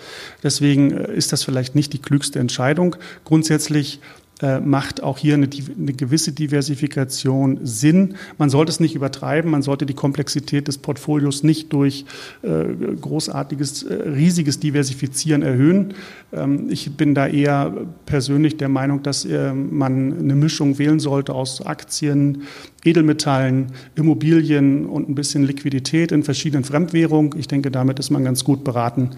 Deswegen 0.44 0.92
ist 0.92 1.33
das 1.33 1.44
vielleicht 1.44 1.74
nicht 1.74 1.94
die 1.94 2.00
klügste 2.00 2.38
Entscheidung. 2.38 2.95
Grundsätzlich 3.24 4.01
äh, 4.42 4.60
macht 4.60 5.02
auch 5.02 5.18
hier 5.18 5.36
eine, 5.36 5.48
eine, 5.78 5.94
gewisse 5.94 6.34
Diversifikation 6.34 7.60
Sinn. 7.64 8.16
Man 8.38 8.50
sollte 8.50 8.70
es 8.70 8.82
nicht 8.82 8.94
übertreiben, 8.94 9.50
man 9.50 9.62
sollte 9.62 9.86
die 9.86 9.94
Komplexität 9.94 10.68
des 10.68 10.78
Portfolios 10.78 11.44
nicht 11.44 11.72
durch 11.72 12.06
äh, 12.42 12.66
großartiges, 13.00 13.84
äh, 13.84 13.94
riesiges 13.94 14.60
Diversifizieren 14.60 15.42
erhöhen. 15.42 15.94
Ähm, 16.34 16.68
ich 16.70 16.98
bin 16.98 17.16
da 17.16 17.28
eher 17.28 17.74
persönlich 18.06 18.58
der 18.58 18.68
Meinung, 18.68 19.04
dass 19.04 19.24
äh, 19.24 19.54
man 19.54 20.20
eine 20.20 20.36
Mischung 20.36 20.78
wählen 20.78 21.00
sollte 21.00 21.34
aus 21.34 21.66
Aktien, 21.66 22.44
Edelmetallen, 22.84 23.68
Immobilien 23.95 24.86
und 24.86 25.07
ein 25.07 25.16
bisschen 25.16 25.44
Liquidität 25.44 26.12
in 26.12 26.24
verschiedenen 26.24 26.66
Fremdwährungen. 26.66 27.31
Ich 27.38 27.48
denke, 27.48 27.71
damit 27.71 28.00
ist 28.00 28.09
man 28.09 28.26
ganz 28.26 28.44
gut 28.44 28.66
beraten. 28.66 29.12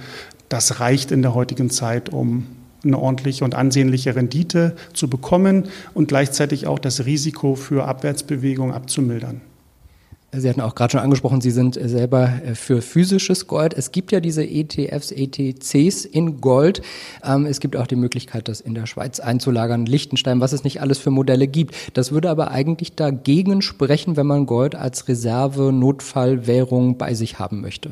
Das 0.48 0.80
reicht 0.80 1.12
in 1.12 1.24
der 1.24 1.34
heutigen 1.34 1.72
Zeit, 1.72 2.10
um 2.10 2.46
eine 2.88 3.00
ordentliche 3.00 3.44
und 3.44 3.56
ansehnliche 3.56 4.15
Rendite 4.15 4.75
zu 4.94 5.10
bekommen 5.10 5.65
und 5.94 6.08
gleichzeitig 6.08 6.67
auch 6.67 6.79
das 6.79 7.06
Risiko 7.06 7.56
für 7.56 7.86
Abwärtsbewegung 7.86 8.74
abzumildern. 8.74 9.41
Sie 10.34 10.50
hatten 10.50 10.60
auch 10.60 10.75
gerade 10.75 10.91
schon 10.91 11.00
angesprochen, 11.00 11.39
Sie 11.39 11.51
sind 11.51 11.75
selber 11.82 12.41
äh, 12.44 12.53
für 12.53 12.82
physisches 12.82 13.48
Gold. 13.48 13.74
Es 13.74 13.91
gibt 13.91 14.12
ja 14.12 14.20
diese 14.20 14.44
ETFs, 14.44 15.12
ETCs 15.12 16.03
in 16.03 16.41
Gold. 16.41 16.82
Ähm, 17.24 17.46
es 17.46 17.62
gibt 17.62 17.77
auch 17.77 17.88
die 17.88 17.96
Möglichkeit, 17.96 18.50
das 18.50 18.60
in 18.60 18.75
der 18.75 18.88
Schweiz 18.88 19.22
einzulagern, 19.22 19.86
Liechtenstein, 19.86 20.41
was 20.41 20.51
es 20.51 20.65
nicht 20.65 20.82
alles 20.82 20.98
für 20.98 21.12
Modelle 21.12 21.48
gibt. 21.48 21.75
Das 21.94 22.12
würde 22.12 22.29
aber 22.29 22.51
eigentlich 22.51 22.96
dagegen 22.96 23.62
sprechen, 23.62 24.17
wenn 24.17 24.27
man 24.27 24.46
Gold 24.46 24.75
als 24.75 25.08
Reserve, 25.08 25.72
Notfallwährung 25.72 26.98
bei 26.98 27.13
sich 27.13 27.39
haben 27.39 27.62
möchte. 27.62 27.91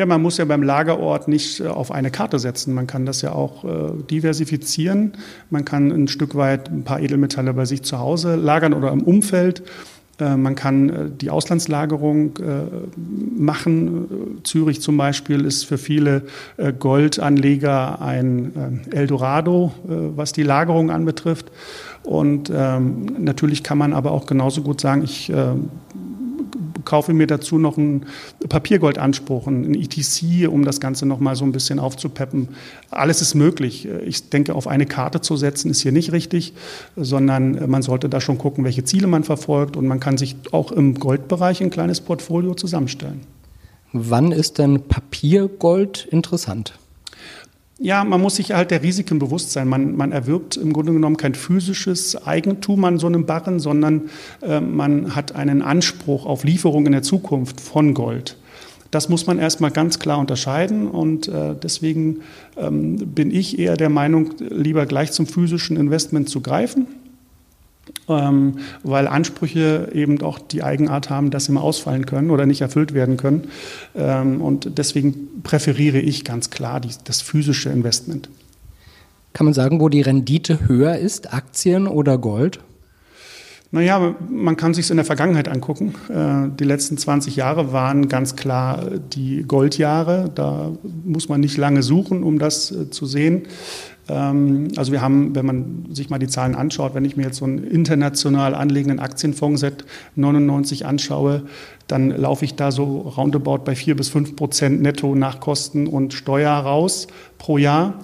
Ja, 0.00 0.06
man 0.06 0.22
muss 0.22 0.38
ja 0.38 0.46
beim 0.46 0.62
Lagerort 0.62 1.28
nicht 1.28 1.60
äh, 1.60 1.66
auf 1.66 1.92
eine 1.92 2.10
Karte 2.10 2.38
setzen. 2.38 2.72
Man 2.72 2.86
kann 2.86 3.04
das 3.04 3.20
ja 3.20 3.32
auch 3.32 3.64
äh, 3.64 4.02
diversifizieren. 4.10 5.12
Man 5.50 5.66
kann 5.66 5.90
ein 5.90 6.08
Stück 6.08 6.34
weit 6.36 6.70
ein 6.70 6.84
paar 6.84 7.00
Edelmetalle 7.00 7.52
bei 7.52 7.66
sich 7.66 7.82
zu 7.82 7.98
Hause 7.98 8.36
lagern 8.36 8.72
oder 8.72 8.92
im 8.92 9.02
Umfeld. 9.02 9.62
Äh, 10.18 10.38
man 10.38 10.54
kann 10.54 11.18
die 11.20 11.28
Auslandslagerung 11.28 12.38
machen. 13.36 14.40
Zürich 14.42 14.80
zum 14.80 14.96
Beispiel 14.96 15.44
ist 15.44 15.64
für 15.64 15.76
viele 15.76 16.22
Goldanleger 16.78 18.00
ein 18.00 18.80
Eldorado, 18.92 19.74
was 19.84 20.32
die 20.32 20.44
Lagerung 20.44 20.90
anbetrifft. 20.90 21.52
Und 22.04 22.50
ähm, 22.54 23.04
natürlich 23.18 23.62
kann 23.62 23.76
man 23.76 23.92
aber 23.92 24.12
auch 24.12 24.24
genauso 24.24 24.62
gut 24.62 24.80
sagen, 24.80 25.04
ich 25.04 25.30
kaufe 26.90 27.12
mir 27.12 27.28
dazu 27.28 27.56
noch 27.56 27.78
einen 27.78 28.06
Papiergoldanspruch, 28.48 29.46
einen 29.46 29.76
ETC, 29.76 30.48
um 30.48 30.64
das 30.64 30.80
Ganze 30.80 31.06
noch 31.06 31.20
mal 31.20 31.36
so 31.36 31.44
ein 31.44 31.52
bisschen 31.52 31.78
aufzupeppen. 31.78 32.48
Alles 32.90 33.22
ist 33.22 33.36
möglich. 33.36 33.86
Ich 34.04 34.28
denke, 34.28 34.56
auf 34.56 34.66
eine 34.66 34.86
Karte 34.86 35.20
zu 35.20 35.36
setzen 35.36 35.70
ist 35.70 35.82
hier 35.82 35.92
nicht 35.92 36.10
richtig, 36.10 36.52
sondern 36.96 37.70
man 37.70 37.82
sollte 37.82 38.08
da 38.08 38.20
schon 38.20 38.38
gucken, 38.38 38.64
welche 38.64 38.82
Ziele 38.82 39.06
man 39.06 39.22
verfolgt 39.22 39.76
und 39.76 39.86
man 39.86 40.00
kann 40.00 40.18
sich 40.18 40.34
auch 40.50 40.72
im 40.72 40.96
Goldbereich 40.96 41.62
ein 41.62 41.70
kleines 41.70 42.00
Portfolio 42.00 42.54
zusammenstellen. 42.54 43.20
Wann 43.92 44.32
ist 44.32 44.58
denn 44.58 44.82
Papiergold 44.82 46.08
interessant? 46.10 46.76
Ja, 47.82 48.04
man 48.04 48.20
muss 48.20 48.36
sich 48.36 48.52
halt 48.52 48.70
der 48.70 48.82
Risiken 48.82 49.18
bewusst 49.18 49.52
sein. 49.52 49.66
Man, 49.66 49.96
man 49.96 50.12
erwirbt 50.12 50.58
im 50.58 50.74
Grunde 50.74 50.92
genommen 50.92 51.16
kein 51.16 51.34
physisches 51.34 52.26
Eigentum 52.26 52.84
an 52.84 52.98
so 52.98 53.06
einem 53.06 53.24
Barren, 53.24 53.58
sondern 53.58 54.10
äh, 54.42 54.60
man 54.60 55.16
hat 55.16 55.34
einen 55.34 55.62
Anspruch 55.62 56.26
auf 56.26 56.44
Lieferung 56.44 56.84
in 56.84 56.92
der 56.92 57.02
Zukunft 57.02 57.58
von 57.58 57.94
Gold. 57.94 58.36
Das 58.90 59.08
muss 59.08 59.26
man 59.26 59.38
erstmal 59.38 59.70
ganz 59.70 59.98
klar 59.98 60.18
unterscheiden 60.18 60.88
und 60.88 61.28
äh, 61.28 61.54
deswegen 61.54 62.18
ähm, 62.58 62.96
bin 62.96 63.30
ich 63.30 63.58
eher 63.58 63.78
der 63.78 63.88
Meinung, 63.88 64.34
lieber 64.40 64.84
gleich 64.84 65.12
zum 65.12 65.26
physischen 65.26 65.78
Investment 65.78 66.28
zu 66.28 66.42
greifen 66.42 66.86
ähm, 68.08 68.58
weil 68.82 69.06
Ansprüche 69.06 69.90
eben 69.92 70.20
auch 70.22 70.38
die 70.38 70.62
Eigenart 70.62 71.10
haben, 71.10 71.30
dass 71.30 71.46
sie 71.46 71.52
mal 71.52 71.60
ausfallen 71.60 72.06
können 72.06 72.30
oder 72.30 72.46
nicht 72.46 72.60
erfüllt 72.60 72.94
werden 72.94 73.16
können. 73.16 73.48
Ähm, 73.94 74.40
und 74.40 74.78
deswegen 74.78 75.42
präferiere 75.42 75.98
ich 75.98 76.24
ganz 76.24 76.50
klar 76.50 76.80
die, 76.80 76.90
das 77.04 77.22
physische 77.22 77.70
Investment. 77.70 78.28
Kann 79.32 79.44
man 79.44 79.54
sagen, 79.54 79.80
wo 79.80 79.88
die 79.88 80.00
Rendite 80.00 80.68
höher 80.68 80.96
ist, 80.96 81.32
Aktien 81.32 81.86
oder 81.86 82.18
Gold? 82.18 82.60
Naja, 83.72 84.16
man 84.28 84.56
kann 84.56 84.74
sich 84.74 84.90
in 84.90 84.96
der 84.96 85.04
Vergangenheit 85.04 85.48
angucken. 85.48 85.94
Äh, 86.08 86.56
die 86.58 86.64
letzten 86.64 86.98
20 86.98 87.36
Jahre 87.36 87.72
waren 87.72 88.08
ganz 88.08 88.34
klar 88.34 88.84
die 89.12 89.44
Goldjahre. 89.46 90.28
Da 90.34 90.72
muss 91.04 91.28
man 91.28 91.40
nicht 91.40 91.56
lange 91.56 91.84
suchen, 91.84 92.24
um 92.24 92.40
das 92.40 92.72
äh, 92.72 92.90
zu 92.90 93.06
sehen. 93.06 93.42
Ähm, 94.08 94.68
also 94.76 94.90
wir 94.90 95.00
haben, 95.00 95.36
wenn 95.36 95.46
man 95.46 95.86
sich 95.92 96.10
mal 96.10 96.18
die 96.18 96.26
Zahlen 96.26 96.56
anschaut, 96.56 96.94
wenn 96.94 97.04
ich 97.04 97.16
mir 97.16 97.22
jetzt 97.22 97.36
so 97.36 97.44
einen 97.44 97.62
international 97.62 98.56
anlegenden 98.56 98.98
Aktienfonds 98.98 99.60
seit 99.60 99.84
99 100.16 100.84
anschaue, 100.84 101.44
dann 101.86 102.10
laufe 102.10 102.44
ich 102.44 102.56
da 102.56 102.72
so 102.72 102.84
roundabout 103.16 103.58
bei 103.58 103.76
4 103.76 103.94
bis 103.94 104.08
5 104.08 104.34
Prozent 104.34 104.82
netto 104.82 105.14
nach 105.14 105.38
Kosten 105.38 105.86
und 105.86 106.12
Steuer 106.12 106.54
raus 106.54 107.06
pro 107.38 107.56
Jahr. 107.56 107.94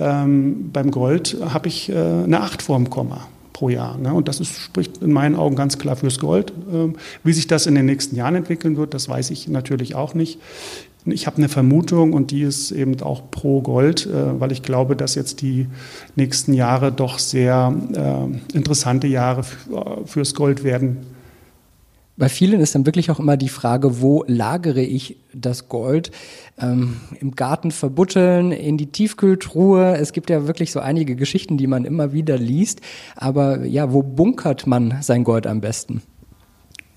Ähm, 0.00 0.70
beim 0.72 0.90
Gold 0.90 1.36
habe 1.48 1.68
ich 1.68 1.90
äh, 1.90 1.94
eine 1.94 2.40
8 2.40 2.60
vorm 2.60 2.90
Komma 2.90 3.28
pro 3.56 3.70
Jahr. 3.70 3.96
Ne? 3.96 4.12
Und 4.12 4.28
das 4.28 4.38
ist, 4.38 4.54
spricht 4.54 4.98
in 4.98 5.12
meinen 5.12 5.34
Augen 5.34 5.56
ganz 5.56 5.78
klar 5.78 5.96
fürs 5.96 6.18
Gold. 6.18 6.52
Ähm, 6.70 6.96
wie 7.24 7.32
sich 7.32 7.46
das 7.46 7.66
in 7.66 7.74
den 7.74 7.86
nächsten 7.86 8.14
Jahren 8.14 8.34
entwickeln 8.34 8.76
wird, 8.76 8.92
das 8.92 9.08
weiß 9.08 9.30
ich 9.30 9.48
natürlich 9.48 9.94
auch 9.94 10.12
nicht. 10.12 10.38
Ich 11.06 11.26
habe 11.26 11.38
eine 11.38 11.48
Vermutung 11.48 12.12
und 12.12 12.32
die 12.32 12.42
ist 12.42 12.70
eben 12.70 13.00
auch 13.00 13.30
pro 13.30 13.62
Gold, 13.62 14.04
äh, 14.04 14.38
weil 14.38 14.52
ich 14.52 14.60
glaube, 14.60 14.94
dass 14.94 15.14
jetzt 15.14 15.40
die 15.40 15.68
nächsten 16.16 16.52
Jahre 16.52 16.92
doch 16.92 17.18
sehr 17.18 17.74
äh, 17.94 18.54
interessante 18.54 19.06
Jahre 19.06 19.42
fürs 20.04 20.34
Gold 20.34 20.62
werden. 20.62 20.98
Bei 22.18 22.30
vielen 22.30 22.60
ist 22.60 22.74
dann 22.74 22.86
wirklich 22.86 23.10
auch 23.10 23.20
immer 23.20 23.36
die 23.36 23.50
Frage, 23.50 24.00
wo 24.00 24.24
lagere 24.26 24.80
ich 24.80 25.18
das 25.34 25.68
Gold? 25.68 26.10
Ähm, 26.58 26.96
Im 27.20 27.32
Garten 27.32 27.70
verbutteln, 27.70 28.52
in 28.52 28.78
die 28.78 28.86
Tiefkühltruhe. 28.86 29.96
Es 29.96 30.12
gibt 30.12 30.30
ja 30.30 30.46
wirklich 30.46 30.72
so 30.72 30.80
einige 30.80 31.14
Geschichten, 31.14 31.58
die 31.58 31.66
man 31.66 31.84
immer 31.84 32.12
wieder 32.12 32.38
liest. 32.38 32.80
Aber 33.16 33.64
ja, 33.64 33.92
wo 33.92 34.02
bunkert 34.02 34.66
man 34.66 34.96
sein 35.02 35.24
Gold 35.24 35.46
am 35.46 35.60
besten? 35.60 36.02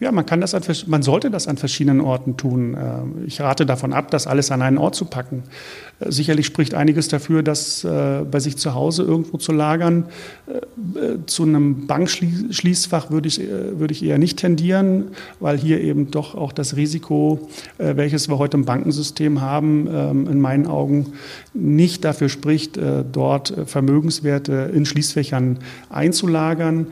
Ja, 0.02 0.14
man 0.14 0.26
kann 0.26 0.40
das 0.40 0.56
an, 0.56 0.64
man 0.88 1.02
sollte 1.02 1.30
das 1.30 1.50
an 1.50 1.58
verschiedenen 1.58 2.00
Orten 2.00 2.38
tun. 2.38 2.74
Äh, 2.74 3.26
ich 3.26 3.42
rate 3.42 3.66
davon 3.66 3.92
ab, 3.92 4.12
das 4.12 4.28
alles 4.28 4.50
an 4.50 4.62
einen 4.62 4.78
Ort 4.78 4.96
zu 4.96 5.04
packen. 5.04 5.44
Äh, 6.00 6.10
sicherlich 6.10 6.46
spricht 6.46 6.74
einiges 6.74 7.10
dafür, 7.10 7.44
das 7.44 7.84
äh, 7.84 8.22
bei 8.24 8.40
sich 8.40 8.56
zu 8.56 8.74
Hause 8.74 9.04
irgendwo 9.04 9.38
zu 9.38 9.52
lagern. 9.52 10.06
Zu 11.26 11.44
einem 11.44 11.86
Bankschließfach 11.86 13.12
würde 13.12 13.28
ich, 13.28 13.40
würde 13.40 13.94
ich 13.94 14.04
eher 14.04 14.18
nicht 14.18 14.40
tendieren, 14.40 15.10
weil 15.40 15.58
hier 15.58 15.82
eben 15.82 16.12
doch 16.12 16.34
auch 16.34 16.52
das 16.52 16.76
Risiko, 16.76 17.50
welches 17.78 18.30
wir 18.30 18.38
heute 18.38 18.58
im 18.58 18.66
Bankensystem 18.66 19.42
haben, 19.42 19.88
ähm, 19.92 20.28
in 20.28 20.40
meinen 20.40 20.66
Augen 20.66 21.14
nicht 21.54 22.06
dafür 22.06 22.30
spricht, 22.30 22.80
dort 23.12 23.54
Vermögenswerte 23.66 24.72
in 24.74 24.86
Schließfächern 24.86 25.60
einzulagern. 25.90 26.88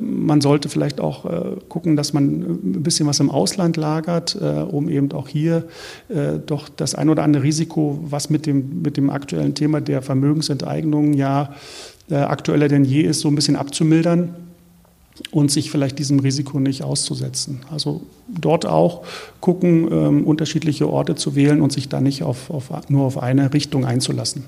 Man 0.00 0.40
sollte 0.40 0.68
vielleicht 0.68 1.00
auch 1.00 1.24
gucken, 1.68 1.96
dass 1.96 2.12
man 2.12 2.49
ein 2.50 2.82
bisschen 2.82 3.06
was 3.06 3.20
im 3.20 3.30
Ausland 3.30 3.76
lagert, 3.76 4.36
äh, 4.40 4.44
um 4.44 4.88
eben 4.88 5.12
auch 5.12 5.28
hier 5.28 5.64
äh, 6.08 6.38
doch 6.44 6.68
das 6.68 6.94
ein 6.94 7.08
oder 7.08 7.22
andere 7.22 7.42
Risiko, 7.42 7.98
was 8.02 8.30
mit 8.30 8.46
dem, 8.46 8.82
mit 8.82 8.96
dem 8.96 9.10
aktuellen 9.10 9.54
Thema 9.54 9.80
der 9.80 10.02
Vermögensenteignung 10.02 11.14
ja 11.14 11.54
äh, 12.10 12.16
aktueller 12.16 12.68
denn 12.68 12.84
je 12.84 13.02
ist, 13.02 13.20
so 13.20 13.28
ein 13.28 13.34
bisschen 13.34 13.56
abzumildern 13.56 14.34
und 15.30 15.50
sich 15.50 15.70
vielleicht 15.70 15.98
diesem 15.98 16.18
Risiko 16.18 16.58
nicht 16.58 16.82
auszusetzen. 16.82 17.60
Also 17.70 18.02
dort 18.28 18.66
auch 18.66 19.04
gucken, 19.40 19.88
ähm, 19.90 20.24
unterschiedliche 20.24 20.88
Orte 20.88 21.14
zu 21.14 21.34
wählen 21.34 21.60
und 21.60 21.72
sich 21.72 21.88
da 21.88 22.00
nicht 22.00 22.22
auf, 22.22 22.50
auf, 22.50 22.70
nur 22.88 23.04
auf 23.04 23.22
eine 23.22 23.52
Richtung 23.52 23.84
einzulassen. 23.84 24.44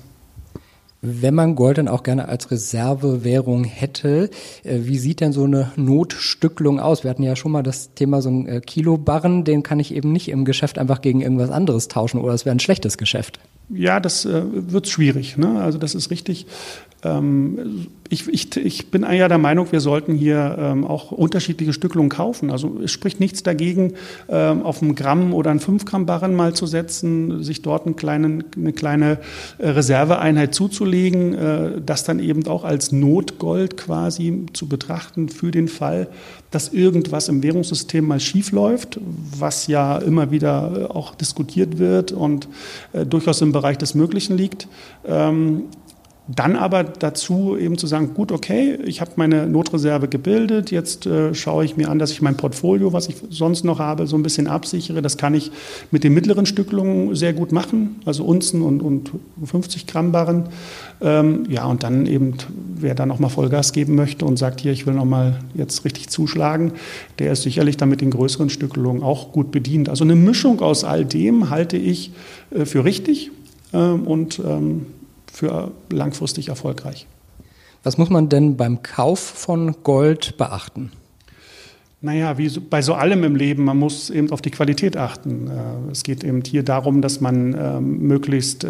Wenn 1.05 1.35
man 1.35 1.55
Gold 1.55 1.79
dann 1.79 1.89
auch 1.89 2.03
gerne 2.03 2.29
als 2.29 2.49
Reservewährung 2.49 3.65
hätte, 3.65 4.29
äh, 4.63 4.79
wie 4.83 4.97
sieht 4.97 5.19
denn 5.19 5.33
so 5.33 5.43
eine 5.43 5.73
Notstücklung 5.75 6.79
aus? 6.79 7.03
Wir 7.03 7.11
hatten 7.11 7.23
ja 7.23 7.35
schon 7.35 7.51
mal 7.51 7.61
das 7.61 7.93
Thema 7.93 8.21
so 8.21 8.29
ein 8.29 8.47
äh, 8.47 8.61
Kilobarren, 8.61 9.43
den 9.43 9.63
kann 9.63 9.81
ich 9.81 9.93
eben 9.93 10.13
nicht 10.13 10.29
im 10.29 10.45
Geschäft 10.45 10.79
einfach 10.79 11.01
gegen 11.01 11.19
irgendwas 11.19 11.51
anderes 11.51 11.89
tauschen 11.89 12.21
oder 12.21 12.33
es 12.33 12.45
wäre 12.45 12.55
ein 12.55 12.61
schlechtes 12.61 12.97
Geschäft. 12.97 13.41
Ja, 13.69 13.99
das 13.99 14.25
äh, 14.25 14.43
wird 14.71 14.87
schwierig. 14.87 15.37
Ne? 15.37 15.61
Also 15.61 15.77
das 15.77 15.95
ist 15.95 16.11
richtig. 16.11 16.45
Ähm, 17.03 17.87
ich, 18.09 18.27
ich, 18.27 18.55
ich 18.57 18.91
bin 18.91 19.03
ja 19.03 19.27
der 19.27 19.37
Meinung, 19.37 19.71
wir 19.71 19.79
sollten 19.79 20.13
hier 20.13 20.55
ähm, 20.59 20.85
auch 20.85 21.11
unterschiedliche 21.11 21.73
Stückelungen 21.73 22.09
kaufen. 22.09 22.51
Also 22.51 22.79
es 22.83 22.91
spricht 22.91 23.19
nichts 23.19 23.43
dagegen, 23.43 23.93
ähm, 24.29 24.61
auf 24.61 24.81
einen 24.81 24.95
Gramm 24.95 25.33
oder 25.33 25.49
einen 25.49 25.59
5 25.59 25.85
Gramm 25.85 26.05
Barren 26.05 26.35
mal 26.35 26.53
zu 26.53 26.67
setzen, 26.67 27.43
sich 27.43 27.61
dort 27.61 27.85
einen 27.85 27.95
kleinen, 27.95 28.43
eine 28.55 28.71
kleine 28.71 29.19
äh, 29.57 29.69
Reserveeinheit 29.69 30.53
zuzulegen, 30.53 31.33
äh, 31.33 31.81
das 31.83 32.03
dann 32.03 32.19
eben 32.19 32.45
auch 32.47 32.63
als 32.63 32.91
Notgold 32.91 33.77
quasi 33.77 34.45
zu 34.53 34.67
betrachten 34.67 35.29
für 35.29 35.51
den 35.51 35.67
Fall, 35.67 36.07
dass 36.51 36.69
irgendwas 36.71 37.29
im 37.29 37.41
Währungssystem 37.41 38.05
mal 38.05 38.19
schief 38.19 38.51
läuft, 38.51 38.99
was 39.37 39.65
ja 39.65 39.97
immer 39.97 40.29
wieder 40.29 40.71
äh, 40.75 40.83
auch 40.85 41.15
diskutiert 41.15 41.79
wird 41.79 42.11
und 42.11 42.47
äh, 42.93 43.05
durchaus 43.07 43.41
im 43.41 43.51
Bereich 43.51 43.62
des 43.71 43.95
Möglichen 43.95 44.37
liegt. 44.37 44.67
Ähm, 45.05 45.63
dann 46.27 46.55
aber 46.55 46.85
dazu 46.85 47.57
eben 47.57 47.77
zu 47.77 47.85
sagen, 47.85 48.13
gut, 48.13 48.31
okay, 48.31 48.79
ich 48.85 49.01
habe 49.01 49.11
meine 49.17 49.45
Notreserve 49.45 50.07
gebildet, 50.07 50.71
jetzt 50.71 51.05
äh, 51.05 51.35
schaue 51.35 51.65
ich 51.65 51.75
mir 51.75 51.89
an, 51.89 51.99
dass 51.99 52.11
ich 52.11 52.21
mein 52.21 52.37
Portfolio, 52.37 52.93
was 52.93 53.09
ich 53.09 53.17
sonst 53.29 53.65
noch 53.65 53.79
habe, 53.79 54.07
so 54.07 54.15
ein 54.15 54.23
bisschen 54.23 54.47
absichere. 54.47 55.01
Das 55.01 55.17
kann 55.17 55.33
ich 55.33 55.51
mit 55.91 56.05
den 56.05 56.13
mittleren 56.13 56.45
Stücklungen 56.45 57.13
sehr 57.13 57.33
gut 57.33 57.51
machen, 57.51 57.97
also 58.05 58.23
Unzen 58.23 58.61
und, 58.61 58.81
und 58.81 59.11
50 59.43 59.85
Gramm 59.85 60.13
Barren. 60.13 60.45
Ähm, 61.01 61.45
ja, 61.49 61.65
und 61.65 61.83
dann 61.83 62.05
eben, 62.05 62.35
wer 62.73 62.95
da 62.95 63.05
nochmal 63.05 63.29
Vollgas 63.29 63.73
geben 63.73 63.95
möchte 63.95 64.23
und 64.23 64.39
sagt, 64.39 64.61
hier, 64.61 64.71
ich 64.71 64.87
will 64.87 64.93
nochmal 64.93 65.39
jetzt 65.55 65.83
richtig 65.83 66.07
zuschlagen, 66.07 66.71
der 67.19 67.33
ist 67.33 67.43
sicherlich 67.43 67.75
dann 67.75 67.89
mit 67.89 67.99
den 67.99 68.11
größeren 68.11 68.49
Stückelungen 68.49 69.03
auch 69.03 69.33
gut 69.33 69.51
bedient. 69.51 69.89
Also 69.89 70.05
eine 70.05 70.15
Mischung 70.15 70.61
aus 70.61 70.85
all 70.85 71.03
dem 71.03 71.49
halte 71.49 71.75
ich 71.75 72.13
äh, 72.51 72.63
für 72.63 72.85
richtig 72.85 73.31
und 73.77 74.39
ähm, 74.39 74.87
für 75.31 75.71
langfristig 75.89 76.49
erfolgreich. 76.49 77.07
Was 77.83 77.97
muss 77.97 78.09
man 78.09 78.29
denn 78.29 78.55
beim 78.55 78.81
Kauf 78.81 79.19
von 79.19 79.75
Gold 79.83 80.37
beachten? 80.37 80.91
Naja, 82.03 82.37
wie 82.37 82.49
bei 82.59 82.81
so 82.81 82.95
allem 82.95 83.23
im 83.23 83.37
Leben, 83.37 83.63
man 83.63 83.79
muss 83.79 84.09
eben 84.09 84.29
auf 84.31 84.41
die 84.41 84.51
Qualität 84.51 84.97
achten. 84.97 85.47
Äh, 85.47 85.91
es 85.91 86.03
geht 86.03 86.25
eben 86.25 86.41
hier 86.45 86.63
darum, 86.63 87.01
dass 87.01 87.21
man 87.21 87.55
ähm, 87.57 87.99
möglichst 87.99 88.65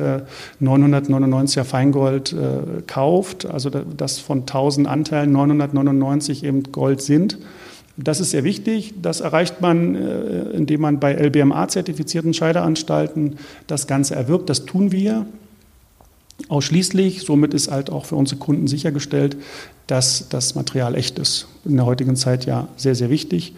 999er 0.61 1.61
äh, 1.61 1.63
Feingold 1.63 2.33
äh, 2.33 2.83
kauft, 2.85 3.47
also 3.47 3.71
das 3.71 4.19
von 4.19 4.41
1000 4.41 4.87
Anteilen 4.87 5.31
999 5.31 6.43
eben 6.43 6.71
Gold 6.71 7.01
sind. 7.01 7.39
Das 7.95 8.19
ist 8.19 8.31
sehr 8.31 8.43
wichtig. 8.43 8.95
Das 9.01 9.21
erreicht 9.21 9.61
man, 9.61 9.95
indem 10.53 10.81
man 10.81 10.99
bei 10.99 11.13
LBMA-zertifizierten 11.13 12.33
Scheideanstalten 12.33 13.37
das 13.67 13.85
Ganze 13.85 14.15
erwirbt. 14.15 14.49
Das 14.49 14.65
tun 14.65 14.91
wir 14.91 15.25
ausschließlich. 16.49 17.21
Somit 17.21 17.53
ist 17.53 17.69
halt 17.69 17.91
auch 17.91 18.05
für 18.05 18.15
unsere 18.15 18.39
Kunden 18.39 18.67
sichergestellt, 18.67 19.37
dass 19.85 20.27
das 20.29 20.55
Material 20.55 20.95
echt 20.95 21.19
ist. 21.19 21.47
In 21.65 21.75
der 21.75 21.85
heutigen 21.85 22.15
Zeit 22.15 22.45
ja 22.45 22.67
sehr, 22.77 22.95
sehr 22.95 23.11
wichtig. 23.11 23.53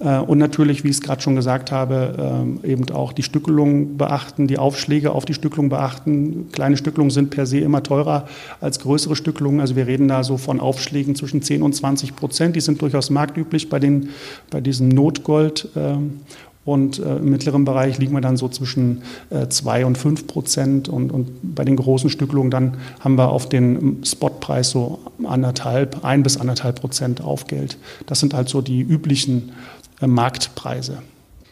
Äh, 0.00 0.18
und 0.18 0.38
natürlich, 0.38 0.84
wie 0.84 0.88
ich 0.88 0.96
es 0.96 1.02
gerade 1.02 1.22
schon 1.22 1.36
gesagt 1.36 1.70
habe, 1.72 2.14
ähm, 2.18 2.60
eben 2.64 2.90
auch 2.90 3.12
die 3.12 3.22
Stückelung 3.22 3.96
beachten, 3.96 4.46
die 4.46 4.58
Aufschläge 4.58 5.12
auf 5.12 5.24
die 5.24 5.34
Stückelung 5.34 5.68
beachten. 5.68 6.48
Kleine 6.52 6.76
Stückelungen 6.76 7.10
sind 7.10 7.30
per 7.30 7.46
se 7.46 7.58
immer 7.58 7.82
teurer 7.82 8.26
als 8.60 8.80
größere 8.80 9.16
Stückelungen. 9.16 9.60
Also 9.60 9.76
wir 9.76 9.86
reden 9.86 10.08
da 10.08 10.24
so 10.24 10.36
von 10.36 10.60
Aufschlägen 10.60 11.14
zwischen 11.14 11.42
10 11.42 11.62
und 11.62 11.74
20 11.74 12.16
Prozent. 12.16 12.56
Die 12.56 12.60
sind 12.60 12.82
durchaus 12.82 13.10
marktüblich 13.10 13.68
bei, 13.68 13.78
den, 13.78 14.10
bei 14.50 14.60
diesem 14.60 14.88
Notgold. 14.88 15.68
Ähm, 15.76 16.20
und 16.64 16.98
äh, 16.98 17.16
im 17.16 17.28
mittleren 17.28 17.66
Bereich 17.66 17.98
liegen 17.98 18.14
wir 18.14 18.22
dann 18.22 18.38
so 18.38 18.48
zwischen 18.48 19.02
äh, 19.28 19.48
2 19.48 19.84
und 19.84 19.98
5 19.98 20.26
Prozent. 20.26 20.88
Und, 20.88 21.12
und 21.12 21.28
bei 21.42 21.64
den 21.64 21.76
großen 21.76 22.08
Stückelungen 22.08 22.50
dann 22.50 22.78
haben 23.00 23.16
wir 23.16 23.28
auf 23.28 23.48
den 23.48 24.02
Spotpreis 24.02 24.70
so 24.70 24.98
anderthalb, 25.24 26.04
ein 26.04 26.22
bis 26.22 26.38
anderthalb 26.38 26.80
Prozent 26.80 27.20
Aufgeld. 27.20 27.76
Das 28.06 28.20
sind 28.20 28.32
halt 28.32 28.48
so 28.48 28.62
die 28.62 28.80
üblichen 28.80 29.50
äh, 29.50 29.74
Marktpreise. 30.00 31.02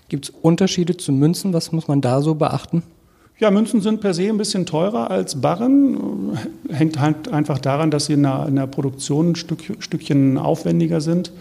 Gibt 0.08 0.26
es 0.26 0.34
Unterschiede 0.42 0.96
zu 0.96 1.12
Münzen? 1.12 1.52
Was 1.52 1.72
muss 1.72 1.88
man 1.88 2.00
da 2.00 2.20
so 2.20 2.34
beachten? 2.34 2.82
Ja, 3.38 3.50
Münzen 3.50 3.80
sind 3.80 4.00
per 4.00 4.14
se 4.14 4.28
ein 4.28 4.38
bisschen 4.38 4.66
teurer 4.66 5.10
als 5.10 5.40
Barren. 5.40 6.38
Hängt 6.68 7.00
halt 7.00 7.28
einfach 7.28 7.58
daran, 7.58 7.90
dass 7.90 8.06
sie 8.06 8.12
in 8.12 8.22
der, 8.22 8.46
in 8.46 8.56
der 8.56 8.66
Produktion 8.66 9.30
ein 9.30 9.36
Stück, 9.36 9.60
Stückchen 9.80 10.38
aufwendiger 10.38 11.00
sind. 11.00 11.32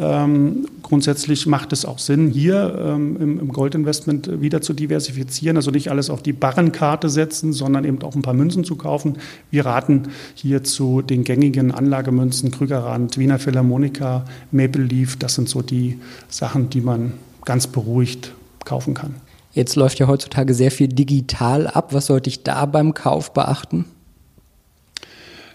Ähm, 0.00 0.68
grundsätzlich 0.82 1.46
macht 1.46 1.72
es 1.72 1.84
auch 1.84 1.98
Sinn, 1.98 2.28
hier 2.28 2.76
ähm, 2.78 3.16
im, 3.20 3.40
im, 3.40 3.48
Goldinvestment 3.48 4.40
wieder 4.40 4.60
zu 4.60 4.72
diversifizieren, 4.72 5.56
also 5.56 5.72
nicht 5.72 5.90
alles 5.90 6.08
auf 6.08 6.22
die 6.22 6.32
Barrenkarte 6.32 7.08
setzen, 7.08 7.52
sondern 7.52 7.84
eben 7.84 8.00
auch 8.02 8.14
ein 8.14 8.22
paar 8.22 8.34
Münzen 8.34 8.62
zu 8.62 8.76
kaufen. 8.76 9.18
Wir 9.50 9.66
raten 9.66 10.04
hier 10.34 10.62
zu 10.62 11.02
den 11.02 11.24
gängigen 11.24 11.72
Anlagemünzen 11.72 12.52
Krügerrand, 12.52 13.18
Wiener 13.18 13.40
Philharmonika, 13.40 14.24
Maple 14.52 14.84
Leaf. 14.84 15.16
Das 15.16 15.34
sind 15.34 15.48
so 15.48 15.62
die 15.62 15.98
Sachen, 16.28 16.70
die 16.70 16.80
man 16.80 17.14
ganz 17.44 17.66
beruhigt 17.66 18.34
kaufen 18.64 18.94
kann. 18.94 19.16
Jetzt 19.52 19.74
läuft 19.74 19.98
ja 19.98 20.06
heutzutage 20.06 20.54
sehr 20.54 20.70
viel 20.70 20.86
digital 20.86 21.66
ab. 21.66 21.92
Was 21.92 22.06
sollte 22.06 22.30
ich 22.30 22.44
da 22.44 22.66
beim 22.66 22.94
Kauf 22.94 23.32
beachten? 23.32 23.86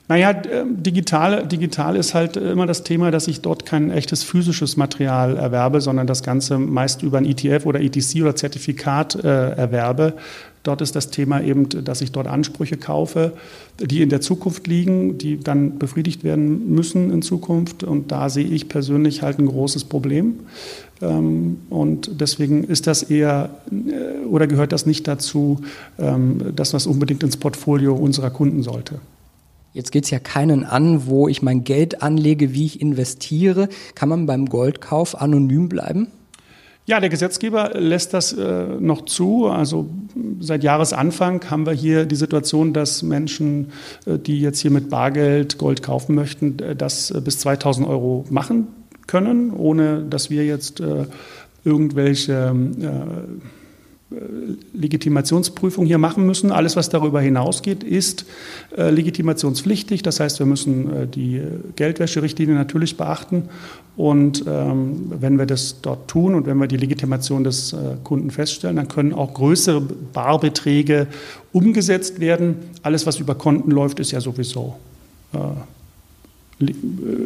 Naja, 0.10 0.42
ähm, 0.52 0.84
digital, 0.84 1.48
digital 1.48 1.96
ist 1.96 2.14
halt 2.14 2.36
immer 2.36 2.66
das 2.66 2.84
Thema, 2.84 3.10
dass 3.10 3.28
ich 3.30 3.40
dort 3.42 3.66
kein 3.66 3.90
echtes 3.90 4.22
physisches 4.24 4.76
Material 4.76 5.38
erwerbe, 5.38 5.80
sondern 5.80 6.08
das 6.08 6.24
Ganze 6.24 6.60
meist 6.60 7.04
über 7.04 7.20
ein 7.20 7.26
ETF 7.26 7.66
oder 7.66 7.80
ETC 7.80 8.22
oder 8.22 8.36
Zertifikat 8.36 9.16
äh, 9.16 9.52
erwerbe. 9.52 10.14
Dort 10.64 10.82
ist 10.82 10.96
das 10.96 11.10
Thema 11.10 11.42
eben, 11.42 11.68
dass 11.70 12.02
ich 12.02 12.14
dort 12.14 12.28
Ansprüche 12.28 12.78
kaufe, 12.78 13.34
die 13.80 14.02
in 14.02 14.10
der 14.10 14.22
Zukunft 14.22 14.66
liegen, 14.68 15.18
die 15.18 15.38
dann 15.38 15.78
befriedigt 15.78 16.24
werden 16.24 16.74
müssen 16.74 17.12
in 17.12 17.22
Zukunft. 17.22 17.84
Und 17.84 18.12
da 18.14 18.30
sehe 18.30 18.48
ich 18.48 18.70
persönlich 18.70 19.22
halt 19.22 19.40
ein 19.40 19.46
großes 19.46 19.86
Problem. 19.86 20.40
Ähm, 21.02 21.58
und 21.70 22.22
deswegen 22.22 22.64
ist 22.64 22.88
das 22.88 23.04
eher 23.04 23.50
äh, 23.72 24.26
oder 24.26 24.48
gehört 24.48 24.72
das 24.72 24.86
nicht 24.86 25.08
dazu, 25.08 25.62
ähm, 26.00 26.54
dass 26.56 26.72
das 26.72 26.88
unbedingt 26.88 27.24
ins 27.24 27.36
Portfolio 27.36 27.94
unserer 27.94 28.30
Kunden 28.30 28.64
sollte. 28.64 29.00
Jetzt 29.74 29.92
geht 29.92 30.06
es 30.06 30.12
ja 30.12 30.20
keinen 30.20 30.64
an, 30.64 31.08
wo 31.08 31.28
ich 31.28 31.42
mein 31.42 31.64
Geld 31.64 32.04
anlege, 32.04 32.54
wie 32.54 32.66
ich 32.66 32.80
investiere. 32.80 33.70
Kann 33.96 34.08
man 34.08 34.28
beim 34.28 34.46
Goldkauf 34.46 35.20
anonym 35.20 35.68
bleiben? 35.68 36.08
Ja, 36.86 37.00
der 37.00 37.10
Gesetzgeber 37.10 37.72
lässt 37.76 38.14
das 38.14 38.34
äh, 38.34 38.66
noch 38.80 39.06
zu. 39.06 39.48
Also 39.48 39.90
seit 40.42 40.64
Jahresanfang 40.64 41.50
haben 41.50 41.66
wir 41.66 41.72
hier 41.72 42.06
die 42.06 42.16
Situation, 42.16 42.74
dass 42.74 43.04
Menschen, 43.04 43.72
äh, 44.06 44.20
die 44.20 44.42
jetzt 44.42 44.60
hier 44.60 44.72
mit 44.72 44.90
Bargeld 44.90 45.58
Gold 45.58 45.82
kaufen 45.82 46.14
möchten, 46.14 46.60
äh, 46.60 46.76
das 46.76 47.10
äh, 47.10 47.22
bis 47.22 47.40
2000 47.40 47.88
Euro 47.88 48.26
machen 48.30 48.68
können, 49.08 49.52
ohne 49.52 50.04
dass 50.04 50.30
wir 50.30 50.46
jetzt 50.46 50.82
äh, 50.82 51.06
irgendwelche 51.64 52.54
äh, 52.82 53.63
Legitimationsprüfung 54.74 55.86
hier 55.86 55.98
machen 55.98 56.26
müssen. 56.26 56.52
Alles, 56.52 56.76
was 56.76 56.90
darüber 56.90 57.22
hinausgeht, 57.22 57.84
ist 57.84 58.26
äh, 58.78 58.90
legitimationspflichtig. 58.90 60.04
Das 60.04 60.20
heißt, 60.20 60.40
wir 60.40 60.46
müssen 60.46 60.94
äh, 60.94 61.08
die 61.08 61.42
Geldwäscherichtlinie 61.76 62.56
natürlich 62.56 62.98
beachten. 62.98 63.50
Und 63.96 64.46
ähm, 64.48 65.12
wenn 65.20 65.38
wir 65.38 65.46
das 65.46 65.82
dort 65.82 66.08
tun 66.08 66.36
und 66.36 66.48
wenn 66.48 66.58
wir 66.58 66.68
die 66.68 66.78
Legitimation 66.78 67.44
des 67.44 67.74
äh, 67.74 67.78
Kunden 68.04 68.32
feststellen, 68.32 68.76
dann 68.76 68.88
können 68.88 69.14
auch 69.14 69.34
größere 69.34 69.82
Barbeträge 69.82 71.08
umgesetzt 71.52 72.20
werden. 72.20 72.56
Alles, 72.82 73.06
was 73.06 73.20
über 73.20 73.36
Konten 73.36 73.72
läuft, 73.72 74.00
ist 74.00 74.12
ja 74.12 74.22
sowieso 74.22 74.76
äh, 75.34 75.38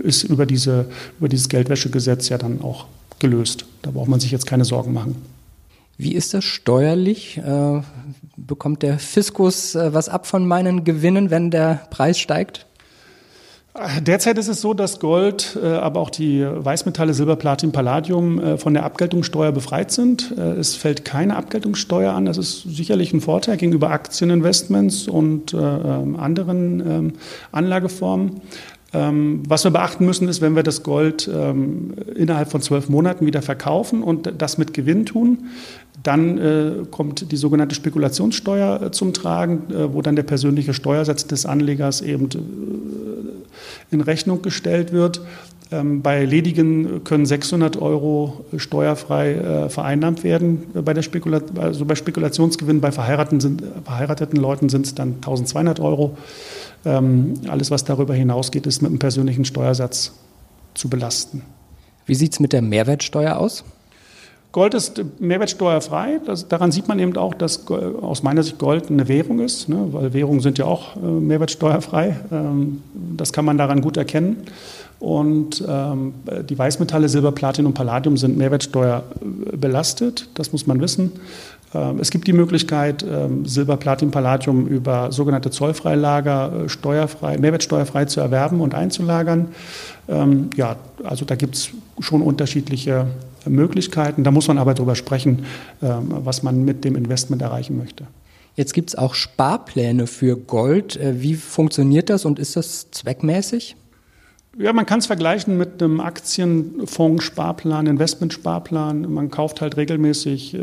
ist 0.04 0.24
über, 0.24 0.46
diese, 0.46 0.88
über 1.20 1.30
dieses 1.30 1.50
Geldwäschegesetz 1.50 2.30
ja 2.30 2.38
dann 2.38 2.62
auch 2.62 2.86
gelöst. 3.20 3.66
Da 3.82 3.92
braucht 3.92 4.08
man 4.08 4.20
sich 4.20 4.32
jetzt 4.32 4.48
keine 4.48 4.66
Sorgen 4.66 4.94
machen. 4.94 5.16
Wie 5.98 6.14
ist 6.14 6.36
das 6.36 6.44
steuerlich? 6.44 7.40
Äh, 7.40 7.82
bekommt 8.38 8.84
der 8.84 9.00
Fiskus 9.00 9.74
äh, 9.74 9.94
was 9.96 10.10
ab 10.10 10.28
von 10.28 10.48
meinen 10.48 10.84
Gewinnen, 10.84 11.32
wenn 11.32 11.50
der 11.50 11.82
Preis 11.90 12.20
steigt? 12.20 12.68
Derzeit 14.02 14.40
ist 14.40 14.48
es 14.48 14.60
so, 14.62 14.74
dass 14.74 15.00
Gold, 15.00 15.58
äh, 15.62 15.68
aber 15.68 16.00
auch 16.00 16.10
die 16.10 16.46
Weißmetalle 16.48 17.14
Silber, 17.14 17.36
Platin, 17.36 17.72
Palladium 17.72 18.58
von 18.58 18.74
der 18.74 18.84
Abgeltungssteuer 18.84 19.52
befreit 19.52 19.92
sind. 19.92 20.32
Es 20.32 20.76
fällt 20.76 21.06
keine 21.06 21.36
Abgeltungssteuer 21.36 22.14
an. 22.14 22.26
Das 22.26 22.38
ist 22.38 22.64
sicherlich 22.64 23.14
ein 23.14 23.22
Vorteil 23.22 23.58
gegenüber 23.58 23.92
Aktieninvestments 23.92 25.08
und 25.08 25.54
ähm, 25.54 26.16
anderen 26.16 26.80
ähm, 26.80 27.14
Anlageformen. 27.52 28.42
Ähm, 28.94 29.44
was 29.48 29.64
wir 29.64 29.72
beachten 29.72 30.06
müssen, 30.06 30.28
ist, 30.28 30.42
wenn 30.42 30.56
wir 30.56 30.64
das 30.64 30.82
Gold 30.82 31.28
innerhalb 31.28 32.50
von 32.50 32.62
zwölf 32.62 32.90
Monaten 32.90 33.26
wieder 33.28 33.42
verkaufen 33.44 34.02
und 34.02 34.34
das 34.40 34.58
mit 34.58 34.74
Gewinn 34.74 35.06
tun, 35.06 35.50
dann 36.08 36.38
äh, 36.38 36.72
kommt 36.90 37.32
die 37.32 37.38
sogenannte 37.38 37.76
Spekulationssteuer 37.76 38.82
äh, 38.82 38.92
zum 38.92 39.14
Tragen, 39.14 39.64
äh, 39.72 39.94
wo 39.94 40.02
dann 40.02 40.16
der 40.16 40.24
persönliche 40.24 40.74
Steuersatz 40.74 41.28
des 41.28 41.46
Anlegers 41.46 42.02
eben 42.02 42.30
äh, 42.32 43.94
in 43.94 44.02
Rechnung 44.02 44.42
gestellt 44.42 44.94
wird. 44.94 45.22
Ähm, 45.70 46.02
bei 46.02 46.24
ledigen 46.24 47.04
können 47.04 47.26
600 47.26 47.76
Euro 47.82 48.46
steuerfrei 48.56 49.34
äh, 49.34 49.70
vereinnahmt 49.70 50.24
werden. 50.24 50.64
Bei 50.74 50.94
der 50.94 51.02
Spekula 51.02 51.42
also 51.58 51.84
bei 51.84 51.96
Spekulationsgewinn 51.96 52.80
bei 52.80 52.94
verheirateten, 52.94 53.42
sind, 53.42 53.64
verheirateten 53.84 54.40
Leuten 54.40 54.70
sind 54.70 54.86
es 54.86 54.96
dann 54.96 55.16
1200 55.16 55.82
Euro. 55.82 56.18
Ähm, 56.86 57.34
alles, 57.50 57.70
was 57.70 57.84
darüber 57.84 58.14
hinausgeht, 58.14 58.66
ist 58.66 58.82
mit 58.82 58.92
einem 58.92 59.00
persönlichen 59.00 59.44
Steuersatz 59.44 60.14
zu 60.74 60.90
belasten. 60.90 61.42
Wie 62.06 62.16
sieht 62.16 62.32
es 62.32 62.40
mit 62.40 62.54
der 62.54 62.62
Mehrwertsteuer 62.62 63.36
aus? 63.36 63.66
Gold 64.52 64.74
ist 64.74 65.04
mehrwertsteuerfrei. 65.20 66.20
Das, 66.26 66.48
daran 66.48 66.72
sieht 66.72 66.88
man 66.88 67.00
eben 67.00 67.16
auch, 67.18 67.34
dass 67.34 67.68
aus 67.68 68.24
meiner 68.24 68.44
Sicht 68.44 68.58
Gold 68.58 68.90
eine 68.90 69.08
Währung 69.08 69.40
ist, 69.40 69.70
ne? 69.70 69.88
weil 69.92 70.14
Währungen 70.14 70.40
sind 70.40 70.58
ja 70.58 70.66
auch 70.66 70.96
äh, 70.96 71.00
mehrwertsteuerfrei. 71.00 72.16
Ähm, 72.32 72.82
das 73.18 73.34
kann 73.34 73.46
man 73.46 73.58
daran 73.58 73.82
gut 73.82 73.98
erkennen. 73.98 74.38
Und 75.00 75.64
ähm, 75.68 76.16
die 76.50 76.58
Weißmetalle 76.58 77.08
Silber, 77.08 77.32
Platin 77.32 77.68
und 77.68 77.74
Palladium 77.74 78.18
sind 78.18 78.36
Mehrwertsteuer 78.36 79.04
belastet. 79.52 80.28
Das 80.34 80.52
muss 80.52 80.66
man 80.66 80.82
wissen. 80.82 81.12
Ähm, 81.74 82.00
es 82.00 82.10
gibt 82.12 82.28
die 82.28 82.34
Möglichkeit, 82.34 83.04
ähm, 83.04 83.46
Silber, 83.46 83.78
Platin, 83.78 84.12
Palladium 84.12 84.68
über 84.68 85.12
sogenannte 85.12 85.52
Zollfreilager 85.52 86.66
äh, 86.66 86.70
steuerfrei, 86.70 87.38
mehrwertsteuerfrei 87.38 88.06
zu 88.06 88.22
erwerben 88.22 88.62
und 88.62 88.74
einzulagern. 88.74 89.50
Ähm, 90.08 90.50
ja, 90.56 90.78
also 91.04 91.26
da 91.26 91.36
gibt 91.36 91.56
es 91.56 91.70
schon 92.00 92.22
unterschiedliche 92.22 93.08
Möglichkeiten. 93.50 94.24
Da 94.24 94.32
muss 94.32 94.48
man 94.48 94.58
aber 94.58 94.74
darüber 94.74 94.96
sprechen, 94.96 95.46
ähm, 95.82 96.08
was 96.10 96.44
man 96.44 96.66
mit 96.66 96.84
dem 96.84 96.96
Investment 96.96 97.42
erreichen 97.42 97.78
möchte. 97.78 98.08
Jetzt 98.56 98.74
gibt 98.74 98.90
es 98.90 98.96
auch 98.96 99.14
Sparpläne 99.14 100.08
für 100.08 100.36
Gold. 100.36 100.98
Äh, 100.98 101.22
wie 101.22 101.36
funktioniert 101.36 102.10
das 102.10 102.26
und 102.26 102.40
ist 102.40 102.56
das 102.56 102.90
zweckmäßig? 102.92 103.76
Ja, 104.60 104.74
man 104.74 104.88
kann 104.88 104.98
es 104.98 105.06
vergleichen 105.06 105.56
mit 105.56 105.84
einem 105.84 106.00
Aktienfonds-Sparplan, 106.00 107.86
Investmentsparplan. 107.86 109.14
Man 109.14 109.30
kauft 109.30 109.62
halt 109.62 109.78
regelmäßig 109.78 110.56
äh, 110.56 110.60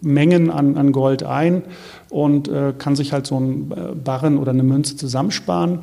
Mengen 0.00 0.48
an, 0.48 0.76
an 0.76 0.92
Gold 0.92 1.24
ein 1.24 1.62
und 2.08 2.46
äh, 2.46 2.72
kann 2.78 2.94
sich 2.94 3.12
halt 3.12 3.26
so 3.26 3.36
einen 3.36 3.72
äh, 3.72 3.94
Barren 3.96 4.38
oder 4.38 4.52
eine 4.52 4.62
Münze 4.62 4.96
zusammensparen. 4.96 5.80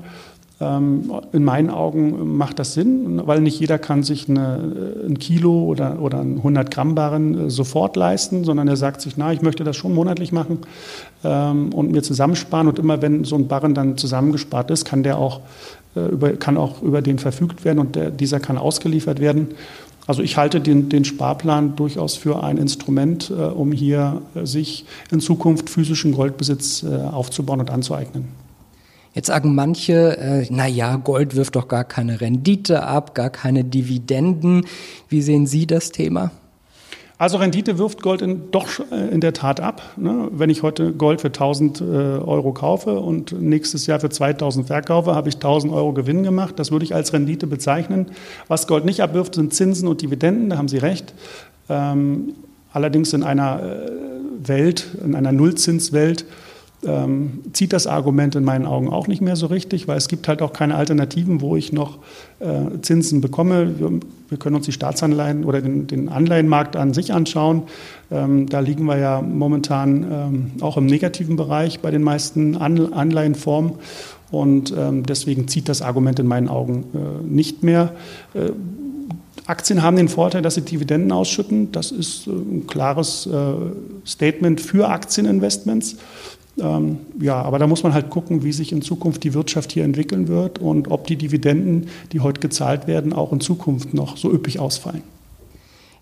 Ähm, 0.62 1.12
in 1.32 1.46
meinen 1.46 1.70
Augen 1.70 2.38
macht 2.38 2.60
das 2.60 2.74
Sinn, 2.74 3.22
weil 3.26 3.40
nicht 3.40 3.60
jeder 3.60 3.80
kann 3.80 4.04
sich 4.04 4.28
eine, 4.28 5.06
ein 5.08 5.18
Kilo 5.18 5.64
oder, 5.64 6.02
oder 6.02 6.20
ein 6.20 6.38
100 6.38 6.70
Gramm 6.70 6.96
Barren 6.96 7.48
äh, 7.48 7.50
sofort 7.50 7.96
leisten, 7.96 8.44
sondern 8.44 8.68
er 8.68 8.76
sagt 8.76 9.00
sich, 9.00 9.16
na, 9.16 9.32
ich 9.32 9.42
möchte 9.42 9.64
das 9.64 9.78
schon 9.78 9.94
monatlich 9.94 10.34
machen 10.34 10.60
ähm, 11.24 11.74
und 11.74 11.92
mir 11.92 12.04
zusammensparen. 12.04 12.68
Und 12.68 12.78
immer 12.78 13.02
wenn 13.02 13.24
so 13.24 13.36
ein 13.36 13.48
Barren 13.48 13.74
dann 13.74 13.98
zusammengespart 13.98 14.70
ist, 14.70 14.84
kann 14.84 15.02
der 15.02 15.18
auch 15.18 15.40
äh, 15.96 16.06
über, 16.08 16.32
kann 16.34 16.58
auch 16.58 16.82
über 16.82 17.02
den 17.02 17.20
verfügt 17.20 17.64
werden 17.64 17.80
und 17.80 17.96
der, 17.96 18.12
dieser 18.12 18.42
kann 18.42 18.58
ausgeliefert 18.58 19.22
werden. 19.22 19.50
Also 20.08 20.24
ich 20.24 20.38
halte 20.38 20.60
den, 20.60 20.90
den 20.90 21.06
Sparplan 21.06 21.76
durchaus 21.76 22.16
für 22.16 22.44
ein 22.44 22.58
Instrument, 22.58 23.30
äh, 23.30 23.44
um 23.44 23.72
hier 23.72 24.24
äh, 24.36 24.46
sich 24.46 24.86
in 25.10 25.22
Zukunft 25.22 25.70
physischen 25.70 26.14
Goldbesitz 26.14 26.84
äh, 26.84 26.98
aufzubauen 26.98 27.62
und 27.62 27.70
anzueignen. 27.70 28.49
Jetzt 29.14 29.28
sagen 29.28 29.56
manche, 29.56 30.18
äh, 30.18 30.46
na 30.50 30.68
ja, 30.68 30.96
Gold 30.96 31.36
wirft 31.36 31.56
doch 31.56 31.68
gar 31.68 31.84
keine 31.84 32.22
Rendite 32.22 32.84
ab, 32.84 33.16
gar 33.16 33.30
keine 33.30 33.64
Dividenden. 33.64 34.66
Wie 35.08 35.22
sehen 35.22 35.48
Sie 35.48 35.66
das 35.66 35.92
Thema? 35.92 36.32
Also 37.20 37.38
Rendite 37.38 37.78
wirft 37.78 38.02
Gold 38.02 38.22
in, 38.22 38.50
doch 38.52 38.68
äh, 38.92 39.10
in 39.10 39.20
der 39.20 39.34
Tat 39.34 39.60
ab. 39.60 39.82
Ne? 39.98 40.30
Wenn 40.32 40.50
ich 40.50 40.64
heute 40.64 40.94
Gold 40.94 41.20
für 41.20 41.28
1000 41.28 41.82
äh, 41.82 41.84
Euro 41.84 42.54
kaufe 42.54 42.98
und 42.98 43.34
nächstes 43.42 43.88
Jahr 43.88 44.00
für 44.00 44.10
2000 44.10 44.68
verkaufe, 44.68 45.14
habe 45.16 45.28
ich 45.28 45.36
1000 45.36 45.74
Euro 45.74 45.92
Gewinn 45.92 46.24
gemacht. 46.24 46.58
Das 46.58 46.72
würde 46.72 46.86
ich 46.86 46.96
als 46.96 47.12
Rendite 47.12 47.46
bezeichnen. 47.46 48.06
Was 48.48 48.68
Gold 48.68 48.86
nicht 48.86 49.02
abwirft, 49.02 49.36
sind 49.36 49.54
Zinsen 49.54 49.90
und 49.90 50.02
Dividenden. 50.02 50.50
Da 50.50 50.58
haben 50.58 50.70
Sie 50.70 50.78
recht. 50.78 51.14
Ähm, 51.68 52.36
allerdings 52.72 53.12
in 53.12 53.24
einer 53.24 53.64
äh, 53.64 54.48
Welt, 54.48 54.88
in 55.04 55.14
einer 55.14 55.34
Nullzinswelt, 55.34 56.24
ähm, 56.86 57.42
zieht 57.54 57.74
das 57.74 57.88
Argument 57.88 58.36
in 58.36 58.44
meinen 58.44 58.66
Augen 58.66 58.90
auch 58.90 59.08
nicht 59.08 59.22
mehr 59.22 59.36
so 59.36 59.48
richtig, 59.48 59.88
weil 59.88 59.98
es 59.98 60.08
gibt 60.08 60.28
halt 60.28 60.42
auch 60.42 60.54
keine 60.54 60.76
Alternativen, 60.76 61.42
wo 61.42 61.56
ich 61.56 61.74
noch 61.74 61.98
äh, 62.40 62.80
Zinsen 62.82 63.20
bekomme. 63.22 63.80
Wir, 63.80 64.00
wir, 64.30 64.38
können 64.38 64.56
uns 64.56 64.66
die 64.66 64.72
Staatsanleihen 64.72 65.44
oder 65.44 65.62
den, 65.62 65.88
den 65.88 66.10
Anleihenmarkt 66.10 66.76
an 66.76 66.94
sich 66.94 67.14
anschauen. 67.14 67.64
Ähm, 68.12 68.48
da 68.48 68.60
liegen 68.60 68.86
wir 68.86 68.98
ja 68.98 69.22
momentan 69.22 70.04
ähm, 70.10 70.52
auch 70.62 70.78
im 70.78 70.86
negativen 70.86 71.36
Bereich 71.36 71.82
bei 71.82 71.92
den 71.92 72.04
meisten 72.04 72.56
an 72.56 72.94
Anleihenformen. 72.94 73.74
Und 74.32 74.74
ähm, 74.78 75.04
deswegen 75.06 75.48
zieht 75.48 75.68
das 75.68 75.82
Argument 75.82 76.20
in 76.20 76.28
meinen 76.28 76.48
Augen 76.48 76.86
äh, 76.94 77.26
nicht 77.26 77.64
mehr. 77.64 77.94
Äh, 78.34 78.52
Aktien 79.48 79.82
haben 79.82 79.98
den 79.98 80.10
Vorteil, 80.10 80.44
dass 80.44 80.56
sie 80.56 80.62
Dividenden 80.62 81.12
ausschütten. 81.12 81.72
Das 81.72 81.92
ist 81.92 82.28
äh, 82.28 82.32
ein 82.32 82.68
klares 82.68 83.26
äh, 83.26 83.54
Statement 84.06 84.62
für 84.62 84.88
Aktieninvestments. 84.88 85.98
Ähm, 86.62 87.00
ja, 87.20 87.42
aber 87.42 87.60
da 87.60 87.68
muss 87.68 87.84
man 87.84 87.94
halt 87.94 88.10
gucken, 88.10 88.44
wie 88.44 88.52
sich 88.52 88.72
in 88.72 88.82
Zukunft 88.82 89.24
die 89.24 89.34
Wirtschaft 89.34 89.72
hier 89.72 89.84
entwickeln 89.84 90.28
wird 90.28 90.60
und 90.60 90.90
ob 90.90 91.08
die 91.08 91.16
Dividenden, 91.16 91.88
die 92.12 92.20
heute 92.20 92.40
gezahlt 92.40 92.88
werden, 92.88 93.14
auch 93.14 93.32
in 93.32 93.40
Zukunft 93.40 93.94
noch 93.94 94.18
so 94.18 94.32
üppig 94.32 94.60
ausfallen. 94.60 95.04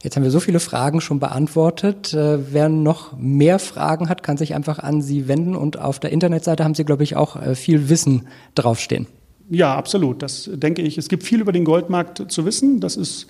Jetzt 0.04 0.16
haben 0.16 0.24
wir 0.24 0.32
so 0.32 0.40
viele 0.40 0.60
Fragen 0.60 1.02
schon 1.02 1.20
beantwortet. 1.20 2.14
Äh, 2.14 2.54
wer 2.54 2.70
noch 2.70 3.18
mehr 3.18 3.60
Fragen 3.60 4.10
hat, 4.10 4.22
kann 4.24 4.38
sich 4.38 4.54
einfach 4.54 4.80
an 4.80 5.02
Sie 5.02 5.28
wenden 5.28 5.56
und 5.56 5.80
auf 5.80 6.00
der 6.00 6.12
Internetseite 6.12 6.64
haben 6.64 6.76
Sie, 6.76 6.86
glaube 6.86 7.04
ich, 7.04 7.16
auch 7.16 7.36
äh, 7.36 7.56
viel 7.56 7.90
Wissen 7.90 8.28
draufstehen. 8.54 9.08
Ja, 9.50 9.76
absolut. 9.76 10.22
Das 10.22 10.50
denke 10.54 10.82
ich. 10.82 10.98
Es 10.98 11.08
gibt 11.08 11.24
viel 11.24 11.42
über 11.42 11.52
den 11.52 11.64
Goldmarkt 11.64 12.32
zu 12.32 12.46
wissen. 12.46 12.80
Das 12.80 12.96
ist 12.96 13.28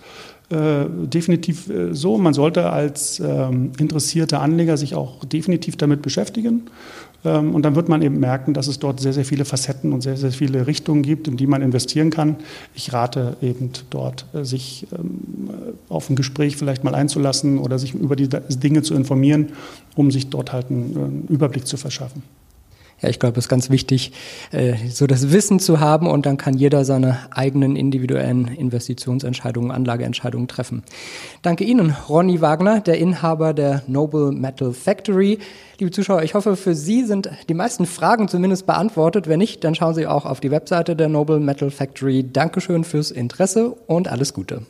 äh, 0.50 0.86
definitiv 1.08 1.70
äh, 1.70 1.94
so. 1.94 2.18
Man 2.18 2.34
sollte 2.34 2.70
als 2.70 3.20
ähm, 3.20 3.72
interessierter 3.80 4.42
Anleger 4.42 4.78
sich 4.78 4.96
auch 4.96 5.26
definitiv 5.26 5.76
damit 5.76 6.02
beschäftigen. 6.02 6.64
Ähm, 7.26 7.54
und 7.54 7.64
dann 7.64 7.76
wird 7.76 7.90
man 7.90 8.02
eben 8.02 8.20
merken, 8.20 8.54
dass 8.54 8.68
es 8.68 8.80
dort 8.80 9.00
sehr, 9.00 9.12
sehr 9.12 9.26
viele 9.26 9.44
Facetten 9.44 9.92
und 9.92 10.02
sehr, 10.02 10.16
sehr 10.16 10.32
viele 10.32 10.66
Richtungen 10.66 11.02
gibt, 11.02 11.28
in 11.28 11.36
die 11.36 11.48
man 11.48 11.62
investieren 11.62 12.12
kann. 12.12 12.38
Ich 12.76 12.94
rate 12.94 13.36
eben 13.42 13.72
dort, 13.90 14.26
äh, 14.34 14.46
sich 14.46 14.88
ähm, 14.98 15.50
auf 15.90 16.10
ein 16.10 16.16
Gespräch 16.16 16.56
vielleicht 16.56 16.84
mal 16.84 16.96
einzulassen 16.96 17.58
oder 17.58 17.78
sich 17.78 17.94
über 17.94 18.16
die 18.16 18.30
Dinge 18.30 18.84
zu 18.84 18.94
informieren, 18.94 19.48
um 19.96 20.12
sich 20.12 20.30
dort 20.30 20.54
halt 20.54 20.70
einen, 20.70 20.96
einen 20.96 21.26
Überblick 21.28 21.68
zu 21.68 21.76
verschaffen. 21.76 22.24
Ja, 23.00 23.10
ich 23.10 23.20
glaube, 23.20 23.38
es 23.38 23.46
ist 23.46 23.50
ganz 23.50 23.70
wichtig, 23.70 24.12
äh, 24.52 24.74
so 24.90 25.06
das 25.06 25.32
Wissen 25.32 25.60
zu 25.60 25.80
haben 25.80 26.08
und 26.08 26.26
dann 26.26 26.38
kann 26.38 26.56
jeder 26.56 26.84
seine 26.84 27.20
eigenen 27.30 27.76
individuellen 27.76 28.48
Investitionsentscheidungen, 28.48 29.70
Anlageentscheidungen 29.70 30.48
treffen. 30.48 30.84
Danke 31.44 31.64
Ihnen, 31.64 31.96
Ronny 32.10 32.42
Wagner, 32.42 32.80
der 32.80 32.98
Inhaber 32.98 33.54
der 33.54 33.84
Noble 33.86 34.32
Metal 34.32 34.74
Factory. 34.74 35.38
Liebe 35.78 35.92
Zuschauer, 35.92 36.24
ich 36.24 36.34
hoffe, 36.34 36.56
für 36.56 36.74
Sie 36.74 37.04
sind 37.04 37.30
die 37.50 37.54
meisten 37.54 37.86
Fragen 37.86 38.28
zumindest 38.28 38.66
beantwortet. 38.66 39.28
Wenn 39.28 39.40
nicht, 39.40 39.64
dann 39.64 39.76
schauen 39.76 39.94
Sie 39.94 40.08
auch 40.08 40.26
auf 40.26 40.40
die 40.40 40.50
Webseite 40.50 40.96
der 40.96 41.08
Noble 41.08 41.40
Metal 41.40 41.70
Factory. 41.70 42.26
Dankeschön 42.28 42.84
fürs 42.84 43.12
Interesse 43.12 43.76
und 43.86 44.08
alles 44.08 44.34
Gute. 44.34 44.64